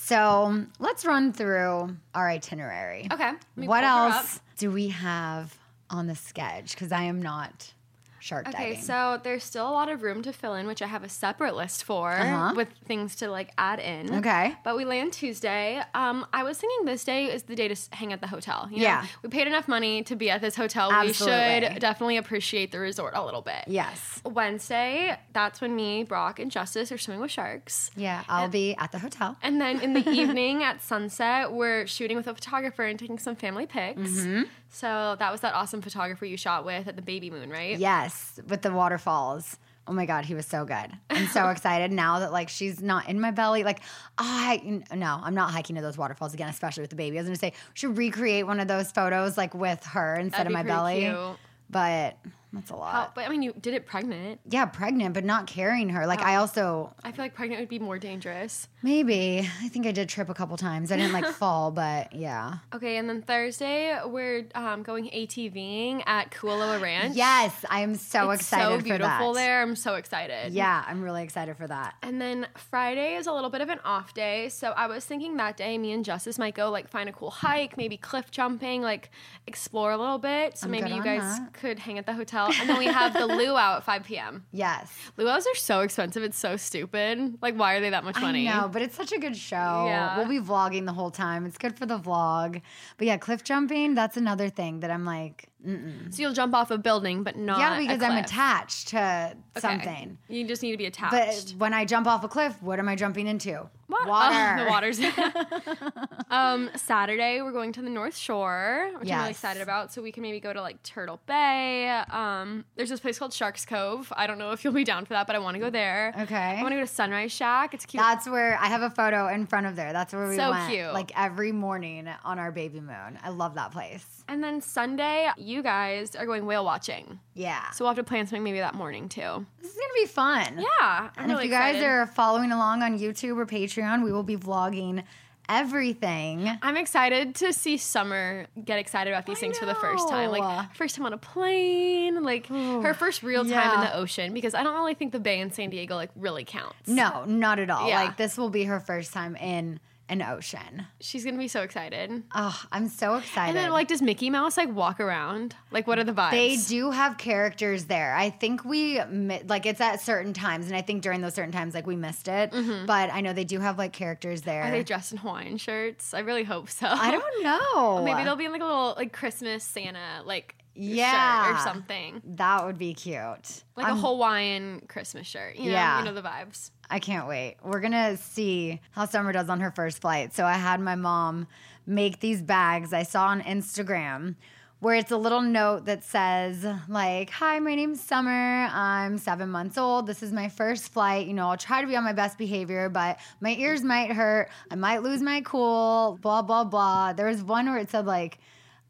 [0.00, 3.08] So let's run through our itinerary.
[3.12, 3.32] Okay.
[3.56, 5.58] What else do we have
[5.90, 6.72] on the sketch?
[6.74, 7.74] Because I am not
[8.20, 8.82] shark Okay, diving.
[8.82, 11.54] so there's still a lot of room to fill in, which I have a separate
[11.54, 12.54] list for Uh-huh.
[12.56, 14.14] with things to like add in.
[14.16, 14.54] Okay.
[14.64, 15.82] But we land Tuesday.
[15.94, 18.68] Um, I was thinking this day is the day to hang at the hotel.
[18.70, 19.06] You know, Yeah.
[19.22, 20.90] We paid enough money to be at this hotel.
[20.92, 21.60] Absolutely.
[21.60, 23.64] We should definitely appreciate the resort a little bit.
[23.66, 24.20] yes.
[24.24, 27.90] Wednesday, that's when me, Brock, and Justice are swimming with sharks.
[27.96, 29.36] Yeah, I'll be at the hotel.
[29.42, 33.36] And then in the evening at sunset, we're shooting with a photographer and taking some
[33.36, 34.00] family pics.
[34.00, 34.42] Mm-hmm.
[34.70, 37.78] So that was that awesome photographer you shot with at the baby moon, right?
[37.78, 39.58] Yes, with the waterfalls.
[39.86, 40.90] Oh my God, he was so good.
[41.08, 43.64] I'm so excited now that like she's not in my belly.
[43.64, 43.80] Like,
[44.18, 47.18] I no, I'm not hiking to those waterfalls again, especially with the baby.
[47.18, 50.46] I was gonna say we should recreate one of those photos like with her instead
[50.46, 51.00] of my belly.
[51.00, 51.36] cute.
[51.70, 52.16] But
[52.52, 52.92] that's a lot.
[52.92, 54.40] How, but I mean, you did it pregnant.
[54.48, 56.06] yeah, pregnant, but not carrying her.
[56.06, 58.68] Like I also I feel like pregnant would be more dangerous.
[58.82, 60.90] maybe I think I did trip a couple times.
[60.90, 62.58] I didn't like fall, but yeah.
[62.74, 67.16] Okay, and then Thursday we're um, going ATVing at Kualoa Ranch.
[67.16, 69.60] Yes, I am so it's excited so for beautiful there.
[69.60, 70.52] I'm so excited.
[70.54, 71.96] Yeah, I'm really excited for that.
[72.02, 75.36] And then Friday is a little bit of an off day, so I was thinking
[75.36, 78.80] that day me and Justice might go like find a cool hike, maybe cliff jumping,
[78.80, 79.10] like
[79.46, 80.56] explore a little bit.
[80.56, 81.52] So I'm maybe you guys that.
[81.52, 84.44] could hang at the hotel hotel, and then we have the luau at 5 p.m.
[84.52, 84.92] Yes.
[85.16, 86.22] Luau's are so expensive.
[86.22, 87.38] It's so stupid.
[87.42, 88.48] Like, why are they that much money?
[88.48, 89.56] I know, but it's such a good show.
[89.56, 90.16] Yeah.
[90.16, 91.46] We'll be vlogging the whole time.
[91.46, 92.60] It's good for the vlog.
[92.96, 96.12] But yeah, cliff jumping, that's another thing that I'm like, mm-mm.
[96.14, 97.58] So you'll jump off a building, but not.
[97.58, 99.60] yeah, a because I'm attached to Okay.
[99.60, 100.18] something.
[100.28, 101.52] You just need to be attached.
[101.58, 103.68] But when I jump off a cliff, what am I jumping into?
[103.88, 104.06] What?
[104.06, 104.56] Water.
[104.60, 105.00] Oh, the water's.
[106.30, 109.92] um, Saturday we're going to the North Shore, which I'm really excited about.
[109.92, 111.88] So we can maybe go to like Turtle Bay.
[112.10, 114.12] Um, there's this place called Sharks Cove.
[114.16, 116.14] I don't know if you'll be down for that, but I want to go there.
[116.20, 116.34] Okay.
[116.36, 117.74] I want to go to Sunrise Shack.
[117.74, 118.02] It's cute.
[118.02, 119.92] That's where I have a photo in front of there.
[119.92, 120.70] That's where we So went.
[120.70, 120.92] cute.
[120.92, 123.18] Like every morning on our baby moon.
[123.22, 124.04] I love that place.
[124.28, 127.18] And then Sunday, you guys are going whale watching.
[127.34, 127.70] Yeah.
[127.70, 129.46] So we'll have to plan something maybe that morning too.
[129.60, 130.58] this is gonna be fun.
[130.58, 130.68] Yeah.
[130.80, 134.22] I'm And really if you guys are following along on YouTube or Patreon, we will
[134.22, 135.02] be vlogging
[135.48, 136.50] everything.
[136.62, 140.30] I'm excited to see Summer get excited about these I things for the first time.
[140.30, 144.54] Like first time on a plane, like her first real time in the ocean because
[144.54, 146.88] I don't really think the bay in San Diego like really counts.
[146.88, 147.88] No, not at all.
[147.88, 148.02] Yeah.
[148.02, 150.86] Like this will be her first time in an ocean.
[151.00, 152.22] She's to be so excited.
[152.34, 153.50] Oh, I'm so excited.
[153.50, 155.54] And then like does Mickey Mouse like walk around?
[155.70, 156.30] Like what are the vibes?
[156.30, 158.14] They do have characters there.
[158.14, 159.00] I think we
[159.44, 162.28] like it's at certain times, and I think during those certain times, like we missed
[162.28, 162.52] it.
[162.86, 164.62] But I know they do have like characters there.
[164.62, 164.72] Mm-hmm.
[164.72, 166.14] Are they dressed in Hawaiian shirts?
[166.14, 166.86] I really hope so.
[166.88, 168.02] I don't know.
[168.04, 171.46] Maybe they'll be in like a little like Christmas Santa like Yeah.
[171.46, 172.22] shirt or something.
[172.36, 173.64] That would be cute.
[173.76, 175.56] Like a Hawaiian Christmas shirt.
[175.56, 175.98] You know, Yeah.
[175.98, 176.70] you know the vibes.
[176.90, 177.56] I can't wait.
[177.62, 180.32] We're gonna see how Summer does on her first flight.
[180.34, 181.46] So I had my mom
[181.86, 184.36] make these bags I saw on Instagram
[184.80, 188.68] where it's a little note that says, like, hi, my name's Summer.
[188.72, 190.06] I'm seven months old.
[190.06, 191.26] This is my first flight.
[191.26, 194.50] You know, I'll try to be on my best behavior, but my ears might hurt.
[194.70, 197.12] I might lose my cool, blah, blah, blah.
[197.12, 198.38] There was one where it said, like,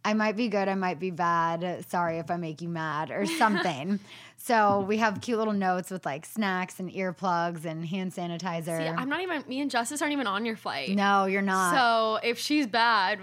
[0.09, 1.85] I might be good, I might be bad.
[1.91, 4.01] Sorry if I make you mad or something.
[4.39, 8.79] so we have cute little notes with like snacks and earplugs and hand sanitizer.
[8.79, 10.89] See, I'm not even me and Justice aren't even on your flight.
[10.97, 11.75] no, you're not.
[11.75, 13.21] So if she's bad,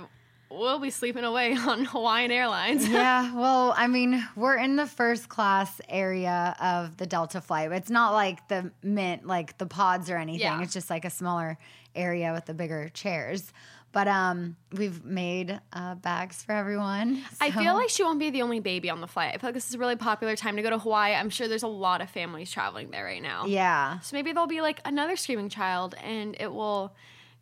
[0.51, 2.87] we'll be sleeping away on Hawaiian Airlines.
[2.89, 7.71] yeah, well, I mean, we're in the first class area of the Delta flight.
[7.71, 10.41] It's not like the mint, like the pods or anything.
[10.41, 10.61] Yeah.
[10.61, 11.57] It's just like a smaller
[11.95, 13.51] area with the bigger chairs.
[13.95, 17.23] But um, we've made uh, bags for everyone.
[17.41, 19.33] I feel like she won't be the only baby on the flight.
[19.33, 21.13] I feel like this is a really popular time to go to Hawaii.
[21.15, 23.45] I'm sure there's a lot of families traveling there right now.
[23.45, 23.99] yeah.
[24.01, 26.93] So maybe there'll be like another screaming child and it will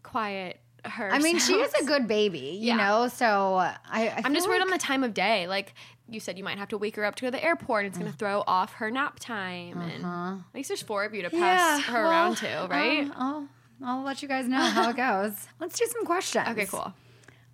[0.04, 1.10] quiet her.
[1.12, 2.78] I mean, she is a good baby, you Yeah.
[2.78, 3.08] know.
[3.08, 5.48] So I, I I'm just feel worried like- on the time of day.
[5.48, 5.74] Like
[6.08, 7.86] you said, you might have to wake her up to go to the airport.
[7.86, 9.82] And it's going to throw off her nap time.
[9.82, 11.92] And at least there's four of you to pass Uh-huh.
[11.92, 13.04] Yeah, her well, around to, right?
[13.06, 13.48] um, I'll,
[13.84, 15.34] I'll let you guys know how it goes.
[15.60, 16.48] Let's do some questions.
[16.50, 16.94] okay, cool.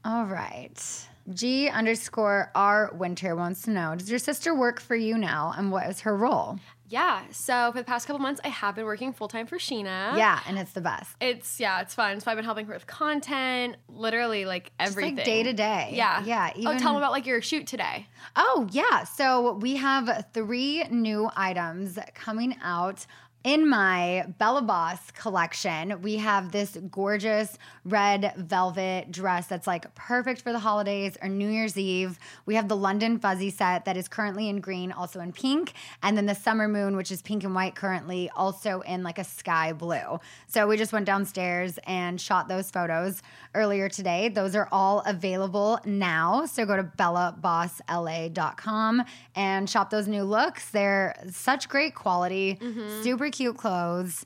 [0.06, 1.06] All right.
[1.32, 5.72] G underscore R Winter wants to know Does your sister work for you now and
[5.72, 6.58] what is her role?
[6.88, 7.22] Yeah.
[7.30, 10.18] So for the past couple months, I have been working full time for Scheana.
[10.18, 11.16] Yeah, and it's the best.
[11.22, 12.20] It's yeah, it's fun.
[12.20, 15.90] So I've been helping her with content, literally like Just everything, like day to day.
[15.94, 16.50] Yeah, Yeah.
[16.52, 18.08] oh, tell even- them about like your shoot today.
[18.36, 19.04] Oh, yeah.
[19.04, 23.06] So we have three new items coming out.
[23.46, 30.42] In my Bella Boss collection, we have this gorgeous red velvet dress that's like perfect
[30.42, 32.20] for the holidays or New Year's Eve.
[32.46, 35.72] We have the London Fuzzy set that is currently in green, also in pink.
[36.04, 39.24] And then the Summer Moon, which is pink and white currently, also in like a
[39.24, 40.20] sky blue.
[40.48, 43.22] So we just went downstairs and shot those photos
[43.56, 44.28] earlier today.
[44.28, 46.46] Those are all available now.
[46.46, 49.04] So go to bellabosla.com
[49.36, 50.70] and shop those new looks.
[50.72, 53.04] They're such great quality, Mm-hmm.
[53.04, 54.26] super cute clothes.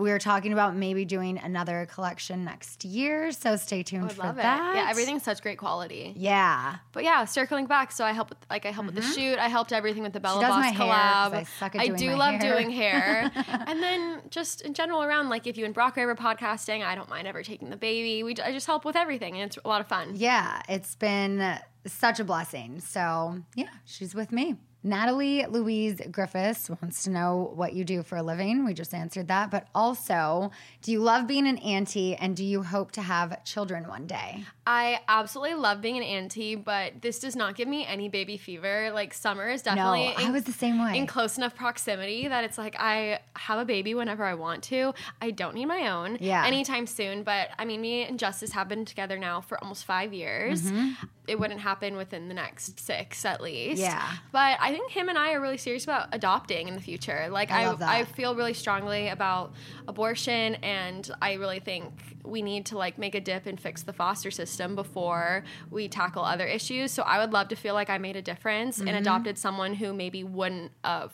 [0.00, 4.22] We were talking about maybe doing another collection next year, so stay tuned I for
[4.22, 4.72] that.
[4.74, 4.76] it.
[4.78, 6.14] Yeah, everything's such great quality.
[6.16, 6.76] Yeah.
[6.92, 9.38] But yeah, circling back, so I help with like I help with the shoot.
[9.38, 10.48] I helped everything with the Bella Mm-hmm.
[10.48, 11.78] does Boss my hair, collab.
[11.78, 12.54] I doing do love hair.
[12.54, 13.30] doing hair.
[13.66, 16.94] and then just in general around, like if you and Brock are ever podcasting, I
[16.94, 18.22] don't mind ever taking the baby.
[18.22, 20.12] We I just help with everything, and it's a lot of fun.
[20.14, 22.80] Yeah, it's been such a blessing.
[22.80, 24.56] So, yeah, she's with me.
[24.84, 28.64] Natalie Louise Griffiths wants to know what you do for a living.
[28.64, 29.50] We just answered that.
[29.50, 30.50] But also,
[30.82, 34.44] do you love being an auntie and do you hope to have children one day?
[34.64, 38.90] I absolutely love being an auntie, but this does not give me any baby fever.
[38.94, 40.28] Like summer is definitely no.
[40.28, 40.96] I was the same way.
[40.96, 44.94] in close enough proximity that it's like I have a baby whenever I want to.
[45.20, 46.46] I don't need my own Yeah.
[46.46, 47.24] anytime soon.
[47.24, 50.62] But I mean, me and Justice have been together now for almost five years.
[50.62, 51.06] Mm-hmm.
[51.26, 53.80] It wouldn't happen within the next six at least.
[53.80, 54.12] Yeah.
[54.30, 57.26] But I think him and I are really serious about adopting in the future.
[57.30, 58.00] Like I I.
[58.02, 59.52] I feel really strongly about
[59.88, 61.92] abortion, and I really think
[62.24, 65.88] we need to like make a dip and fix the foster system system before we
[65.88, 66.90] tackle other issues.
[66.92, 68.88] So I would love to feel like I made a difference Mm-hmm.
[68.88, 71.12] and adopted someone who maybe wouldn't have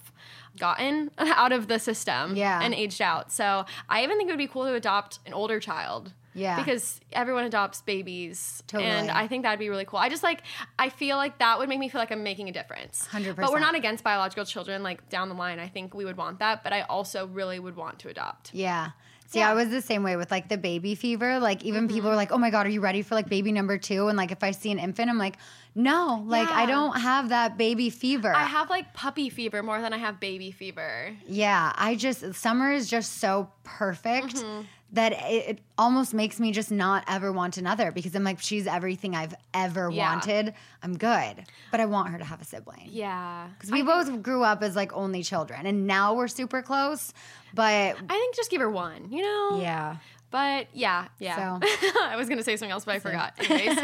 [0.58, 2.60] gotten out of the system Yeah.
[2.62, 3.30] and aged out.
[3.32, 6.12] So I even think it would be cool to adopt an older child.
[6.34, 6.56] Yeah.
[6.62, 8.62] Because everyone adopts babies.
[8.68, 8.88] Totally.
[8.90, 9.98] And I think that'd be really cool.
[9.98, 10.42] I just like,
[10.78, 13.08] I feel like that would make me feel like I'm making a difference.
[13.10, 13.34] 100%.
[13.36, 14.82] But we're not against biological children.
[14.82, 16.62] Like down the line, I think we would want that.
[16.62, 18.54] But I also really would want to adopt.
[18.54, 18.90] Yeah.
[19.30, 19.50] See, Yeah.
[19.50, 21.38] I was the same way with like the baby fever.
[21.38, 23.76] Like, even people were like, oh my God, are you ready for like baby number
[23.76, 24.08] two?
[24.08, 25.36] And like, if I see an infant, I'm like,
[25.74, 28.34] no, like, I don't have that baby fever.
[28.34, 31.14] I have like puppy fever more than I have baby fever.
[31.26, 31.72] yeah.
[31.76, 34.62] I just, summer is just so perfect Mm-hmm.
[34.92, 38.66] That it, it almost makes me just not ever want another because I'm like, she's
[38.66, 40.10] everything I've ever Yeah.
[40.10, 40.54] wanted.
[40.82, 41.44] I'm good.
[41.70, 42.88] But I want her to have a sibling.
[42.90, 43.48] Yeah.
[43.52, 47.12] Because we both grew up as like only children and now we're super close.
[47.54, 49.58] But I think just give her one, you know?
[49.60, 49.96] yeah.
[50.30, 51.58] But yeah, yeah.
[51.60, 51.66] So-
[52.02, 53.34] I was gonna say something else, but I forgot.
[53.50, 53.78] Anyways.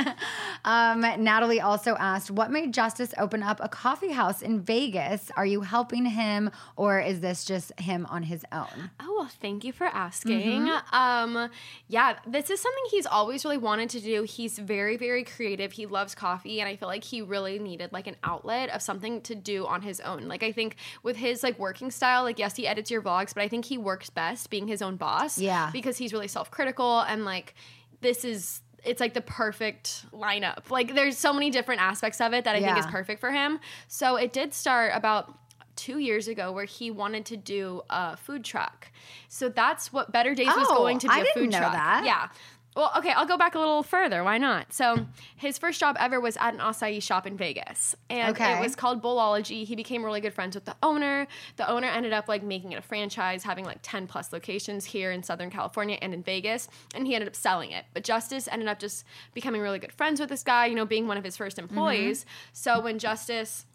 [0.65, 5.31] Um, Natalie also asked, "What made Justice open up a coffee house in Vegas?
[5.37, 9.65] Are you helping him, or is this just him on his own?" Oh well, thank
[9.65, 10.69] you for asking.
[10.93, 11.51] Um,
[11.89, 14.23] yeah, this is something he's always really wanted to do.
[14.23, 15.73] He's very, very creative.
[15.73, 19.21] He loves coffee, and I feel like he really needed like an outlet of something
[19.23, 20.29] to do on his own.
[20.29, 23.43] Like I think with his like working style, like yes, he edits your vlogs, but
[23.43, 25.39] I think he works best being his own boss.
[25.39, 25.71] Yeah.
[25.73, 27.55] because he's really self-critical and like
[28.03, 28.61] this is.
[28.87, 30.69] It's like the perfect lineup.
[30.69, 33.59] Like, there's so many different aspects of it that I think is perfect for him.
[33.89, 35.33] So, it did start about
[35.75, 38.89] two years ago where he wanted to do a food truck.
[39.29, 41.73] So that's what Better Days was Oh, going to be I a food know truck.
[41.73, 42.03] that.
[42.05, 42.29] Yeah.
[42.77, 44.25] Well, okay, I'll go back a little further.
[44.25, 44.73] Why not?
[44.73, 45.07] So
[45.37, 47.95] his first job ever was at an acai shop in Vegas.
[48.11, 48.57] And Okay.
[48.57, 49.65] it was called Bowlology.
[49.65, 51.29] He became really good friends with the owner.
[51.57, 55.13] The owner ended up like making it a franchise, having like 10 plus locations here
[55.13, 56.69] in Southern California and in Vegas.
[56.95, 57.85] And he ended up selling it.
[57.95, 59.05] But Justice ended up just
[59.35, 61.69] becoming really good friends with this guy, you know, being one of his first mm-hmm.
[61.69, 62.27] employees.
[62.53, 63.67] So when Justice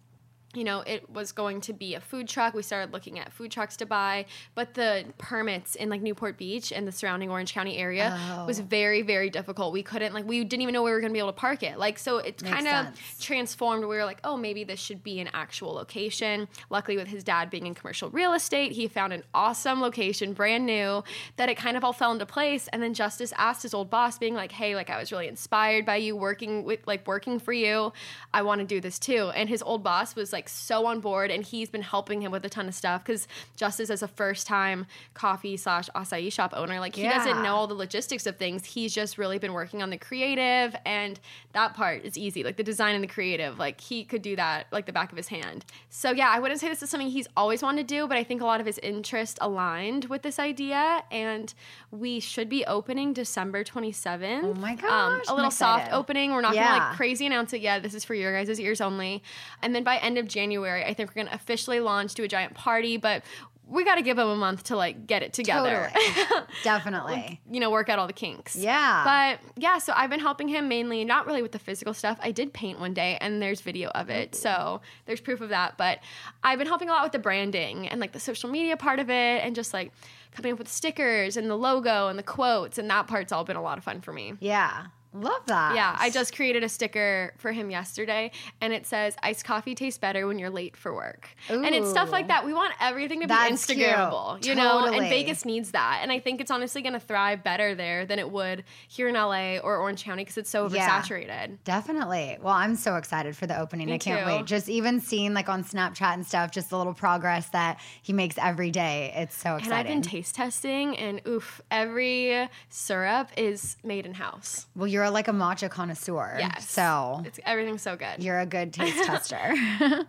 [0.55, 2.55] you know, it was going to be a food truck.
[2.55, 4.25] We started looking at food trucks to buy,
[4.55, 8.45] but the permits in like Newport Beach and the surrounding Orange County area Oh.
[8.47, 9.73] was very, very difficult.
[9.73, 11.61] We couldn't like we didn't even know we were going to be able to park
[11.61, 11.77] it.
[11.77, 12.87] Like so, Makes kind of
[13.19, 13.81] transformed.
[13.81, 16.47] We were like, oh, maybe this should be an actual location.
[16.71, 20.65] Luckily, with his dad being in commercial real estate, he found an awesome location, brand
[20.65, 21.03] new,
[21.37, 22.67] that it kind of all fell into place.
[22.69, 25.85] And then Justice asked his old boss, being like, hey, like I was really inspired
[25.85, 27.93] by you working with like working for you.
[28.33, 29.29] I want to do this too.
[29.35, 32.45] And his old boss was like so on board, and he's been helping him with
[32.45, 33.27] a ton of stuff because
[33.57, 37.67] Justice, is a first time coffee slash acai shop owner, like he doesn't know all
[37.67, 38.63] the logistics of things.
[38.63, 41.19] He's just really been working on the creative, and
[41.53, 42.43] that part is easy.
[42.43, 45.17] Like the design and the creative, like he could do that like the back of
[45.17, 45.65] his hand.
[45.89, 48.23] So yeah, I wouldn't say this is something he's always wanted to do, but I
[48.23, 51.53] think a lot of his interest aligned with this idea, and
[51.91, 54.45] we should be opening December twenty seventh.
[54.45, 55.97] Oh my um, gosh, a I'm little soft excited.
[55.97, 56.31] opening.
[56.31, 57.81] We're not gonna like crazy announce it yet.
[57.81, 59.23] This is for your guys' ears only.
[59.61, 62.53] And then by end of January, I think we're gonna officially launch, do a giant
[62.53, 63.23] party, but
[63.69, 65.91] we got to give them a month to like get it together.
[65.93, 66.45] Totally.
[66.63, 67.39] Definitely.
[67.49, 68.55] you know, work out all the kinks.
[68.55, 69.03] Yeah.
[69.03, 72.17] But yeah, so I've been helping him mainly, not really with the physical stuff.
[72.21, 74.35] I did paint one day and there's video of it.
[74.35, 75.77] So there's proof of that.
[75.77, 75.99] But
[76.43, 79.09] I've been helping a lot with the branding and like the social media part of
[79.09, 79.91] it and just like
[80.31, 82.77] coming up with stickers and the logo and the quotes.
[82.77, 84.33] And that part's all been a lot of fun for me.
[84.39, 84.87] Yeah.
[85.13, 85.73] Love that.
[85.75, 88.31] Yeah, I just created a sticker for him yesterday,
[88.61, 92.11] and it says "Iced coffee tastes better when you're late for work," and it's stuff
[92.11, 92.45] like that.
[92.45, 94.45] We want everything to be That's Instagrammable, cute.
[94.47, 94.85] you know.
[94.85, 98.19] And Vegas needs that, and I think it's honestly going to thrive better there than
[98.19, 101.01] it would here in LA or Orange County because it's so Yeah.
[101.01, 101.57] oversaturated.
[101.63, 102.37] Definitely.
[102.41, 103.87] Well, I'm so excited for the opening.
[103.87, 104.25] Me I can't too.
[104.37, 104.45] wait.
[104.45, 108.37] Just even seeing like on Snapchat and stuff, just the little progress that he makes
[108.37, 109.11] every day.
[109.15, 109.71] It's so exciting.
[109.71, 114.67] And I've been taste testing, and oof, every syrup is made in house.
[114.75, 116.37] well, you're like a matcha connoisseur.
[116.39, 118.23] Yes, So it's everything's so good.
[118.23, 119.53] you're a good taste tester.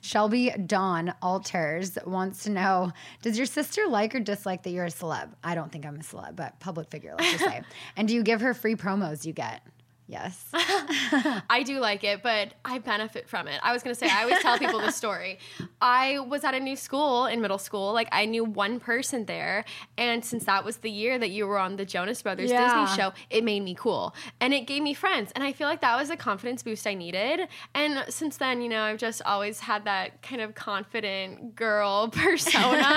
[0.00, 4.90] Shelby Dawn Alters wants to know Does your sister like or dislike that you're a
[4.90, 5.30] celeb?
[5.42, 7.62] I don't think I'm a celeb, but public figure, let's just say.
[7.96, 9.62] And do you give her free promos you get?
[10.08, 10.44] Yes.
[10.54, 13.58] I do like it, but I benefit from it.
[13.62, 15.38] I was gonna say, I always tell people the story.
[15.80, 17.92] I was at a new school in middle school.
[17.92, 19.64] Like I knew one person there,
[19.98, 22.84] and since that was the year that you were on the Jonas Brothers Yeah.
[22.84, 25.32] Disney show, it made me cool, and it gave me friends.
[25.34, 27.48] And I feel like that was a confidence boost I needed.
[27.74, 32.96] And since then, you know, I've just always had that kind of confident girl persona.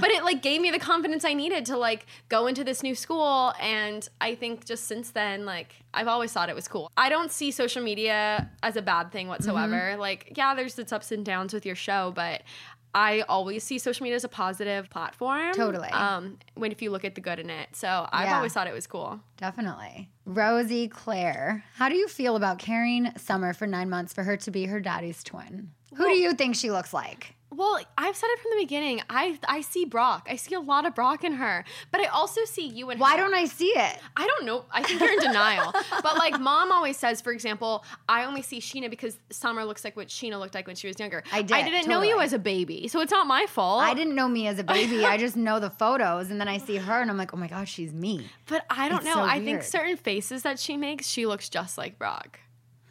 [0.00, 2.94] but it like gave me the confidence I needed to like go into this new
[2.94, 3.52] school.
[3.60, 6.90] And I think just since then, like I've always thought it was cool.
[6.96, 9.96] I don't see social media as a bad thing whatsoever.
[9.98, 12.42] Like, yeah, there's its ups and downs with your show, but
[12.94, 15.52] I always see social media as a positive platform.
[15.54, 15.88] Totally.
[15.90, 17.68] Um, when if you look at the good in it.
[17.74, 18.36] So I've Yeah.
[18.36, 19.20] always thought it was cool.
[19.36, 20.08] Definitely.
[20.24, 24.50] Rosie Claire, how do you feel about carrying Summer for nine months for her to
[24.50, 25.70] be her daddy's twin?
[25.94, 27.34] Who do you think she looks like?
[27.50, 29.02] Well, I've said it from the beginning.
[29.08, 30.26] I I see Brock.
[30.30, 33.02] I see a lot of Brock in her, but I also see you and her
[33.02, 33.16] Why her.
[33.18, 33.98] don't I see it?
[34.16, 34.64] I don't know.
[34.70, 35.72] I think you're in denial.
[36.02, 39.96] But like mom always says, for example, I only see Scheana because Summer looks like
[39.96, 41.22] what Scheana looked like when she was younger.
[41.32, 43.82] I did, I didn't know you as a baby, so it's not my fault.
[43.82, 45.04] I didn't know me as a baby.
[45.04, 47.48] I just know the photos, and then I see her, and I'm like, oh my
[47.48, 48.28] gosh, she's me.
[48.46, 49.14] But I don't It's know.
[49.14, 52.40] so I think certain faces that she makes, she looks just like Brock.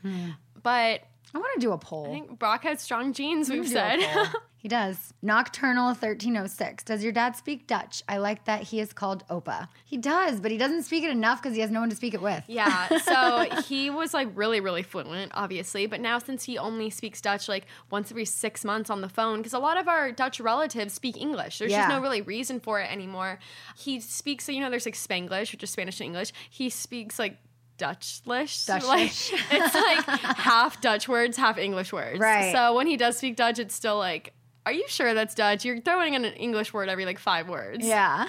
[0.01, 0.31] Hmm.
[0.63, 1.01] But
[1.35, 2.05] I want to do a poll.
[2.07, 3.99] I think Brock has strong genes, we've said.
[4.57, 5.13] he does.
[5.21, 6.85] Nocturnal 1306.
[6.85, 8.03] Does your dad speak Dutch?
[8.07, 9.67] I like that he is called Opa.
[9.83, 12.13] He does, but he doesn't speak it enough because he has no one to speak
[12.13, 12.41] it with.
[12.47, 15.87] Yeah, so he was like really, really fluent, obviously.
[15.87, 19.39] But now, since he only speaks Dutch like once every six months on the phone,
[19.39, 21.81] because a lot of our Dutch relatives speak English, there's Yeah.
[21.81, 23.39] just no really reason for it anymore.
[23.77, 26.31] He speaks, you know, there's like Spanglish, which is Spanish and English.
[26.49, 27.39] He speaks like
[27.77, 28.67] Dutchlish.
[28.67, 29.09] Like,
[29.51, 30.05] it's like
[30.37, 32.19] half Dutch words, half English words.
[32.19, 32.51] Right.
[32.53, 34.33] So when he does speak Dutch, it's still like,
[34.65, 35.63] are you sure that's Dutch?
[35.63, 37.85] You're throwing in an English word every like five words.
[37.85, 38.27] Yeah.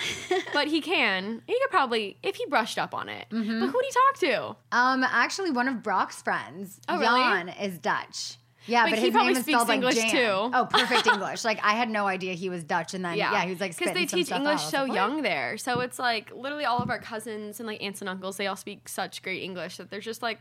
[0.52, 1.42] But he can.
[1.46, 3.26] He could probably, if he brushed up on it.
[3.30, 3.60] Mm-hmm.
[3.60, 4.56] But who'd he talk to?
[4.76, 7.20] um, actually, one of Brock's friends, Oh, really?
[7.20, 8.36] Jan, is Dutch.
[8.66, 10.10] Yeah, But but, he his probably name is speaks spelled like English, Jan.
[10.10, 10.50] too.
[10.54, 11.44] Oh, perfect English.
[11.44, 13.94] Like I had no idea he was Dutch, and then yeah, he was like because
[13.94, 14.62] they teach English.
[14.62, 15.56] So like, young there.
[15.58, 18.56] So it's like literally all of our cousins and like aunts and uncles, they all
[18.56, 20.40] speak such great English that they're just like,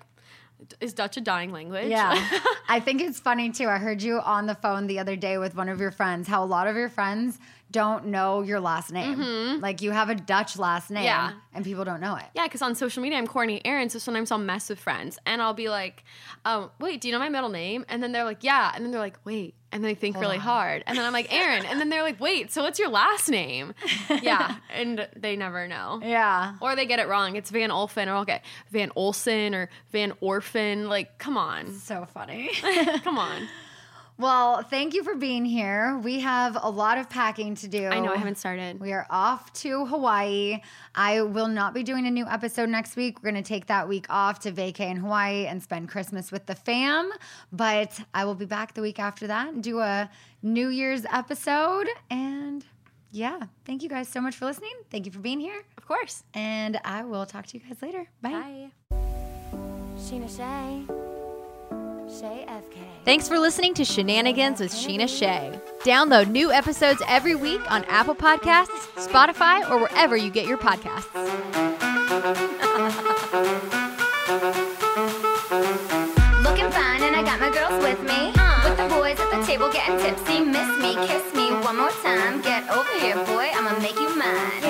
[0.82, 1.88] is Dutch a dying language?
[1.90, 2.14] Yeah.
[2.70, 3.68] I think it's funny too.
[3.68, 6.44] I heard you on the phone the other day with one of your friends, how
[6.44, 7.38] a lot of your friends
[7.72, 9.60] don't know your last name.
[9.60, 11.34] Like you have a Dutch last name Yeah.
[11.54, 12.26] and people don't know it.
[12.34, 15.42] Yeah, because on social media I'm Cortney Aaron, so sometimes I'll mess with friends and
[15.42, 16.04] I'll be like,
[16.46, 18.92] um, "Wait, do you know my middle name?" And then they're like, "Yeah," and then
[18.92, 21.90] they're like, "Wait," and they think really hard, and then I'm like, "Aaron," and then
[21.90, 23.74] they're like, "Wait, so what's your last name?"
[24.22, 26.00] yeah, and they never know.
[26.02, 26.56] Yeah.
[26.62, 27.36] Or they get it wrong.
[27.36, 30.88] It's Van Olfen, or I'll get Van Olsen or Van Orphan.
[30.88, 32.52] Like, come on, So funny.
[33.04, 33.48] come on.
[34.18, 36.00] well, thank you for being here.
[36.04, 37.88] We have a lot of packing to do.
[37.88, 38.80] I know I haven't started.
[38.80, 40.62] We are off to Hawaii.
[40.94, 43.22] I will not be doing a new episode next week.
[43.22, 46.46] We're going to take that week off to vacay in Hawaii and spend Christmas with
[46.46, 47.12] the fam.
[47.52, 50.10] But I will be back the week after that and do a
[50.42, 51.88] New Year's episode.
[52.10, 52.66] And
[53.12, 54.74] yeah, thank you guys so much for listening.
[54.90, 55.64] Thank you for being here.
[55.78, 56.24] Of course.
[56.34, 58.08] And I will talk to you guys later.
[58.22, 58.70] Bye.
[58.90, 58.98] Bye.
[59.98, 61.15] Scheana Shay.
[62.20, 62.78] Shay FK.
[63.04, 65.60] Thanks for listening to Scheananigans with Scheana Shay.
[65.84, 71.12] Download new episodes every week on Apple Podcasts, Spotify, or wherever you get your podcasts.
[76.42, 78.32] Looking fine, and I got my girls with me.
[78.32, 78.70] Uh-huh.
[78.70, 80.40] With the boys at the table getting tipsy.
[80.40, 82.42] Miss me, kiss me one more time.
[82.42, 84.65] Get over here, boy, I'ma make you mine.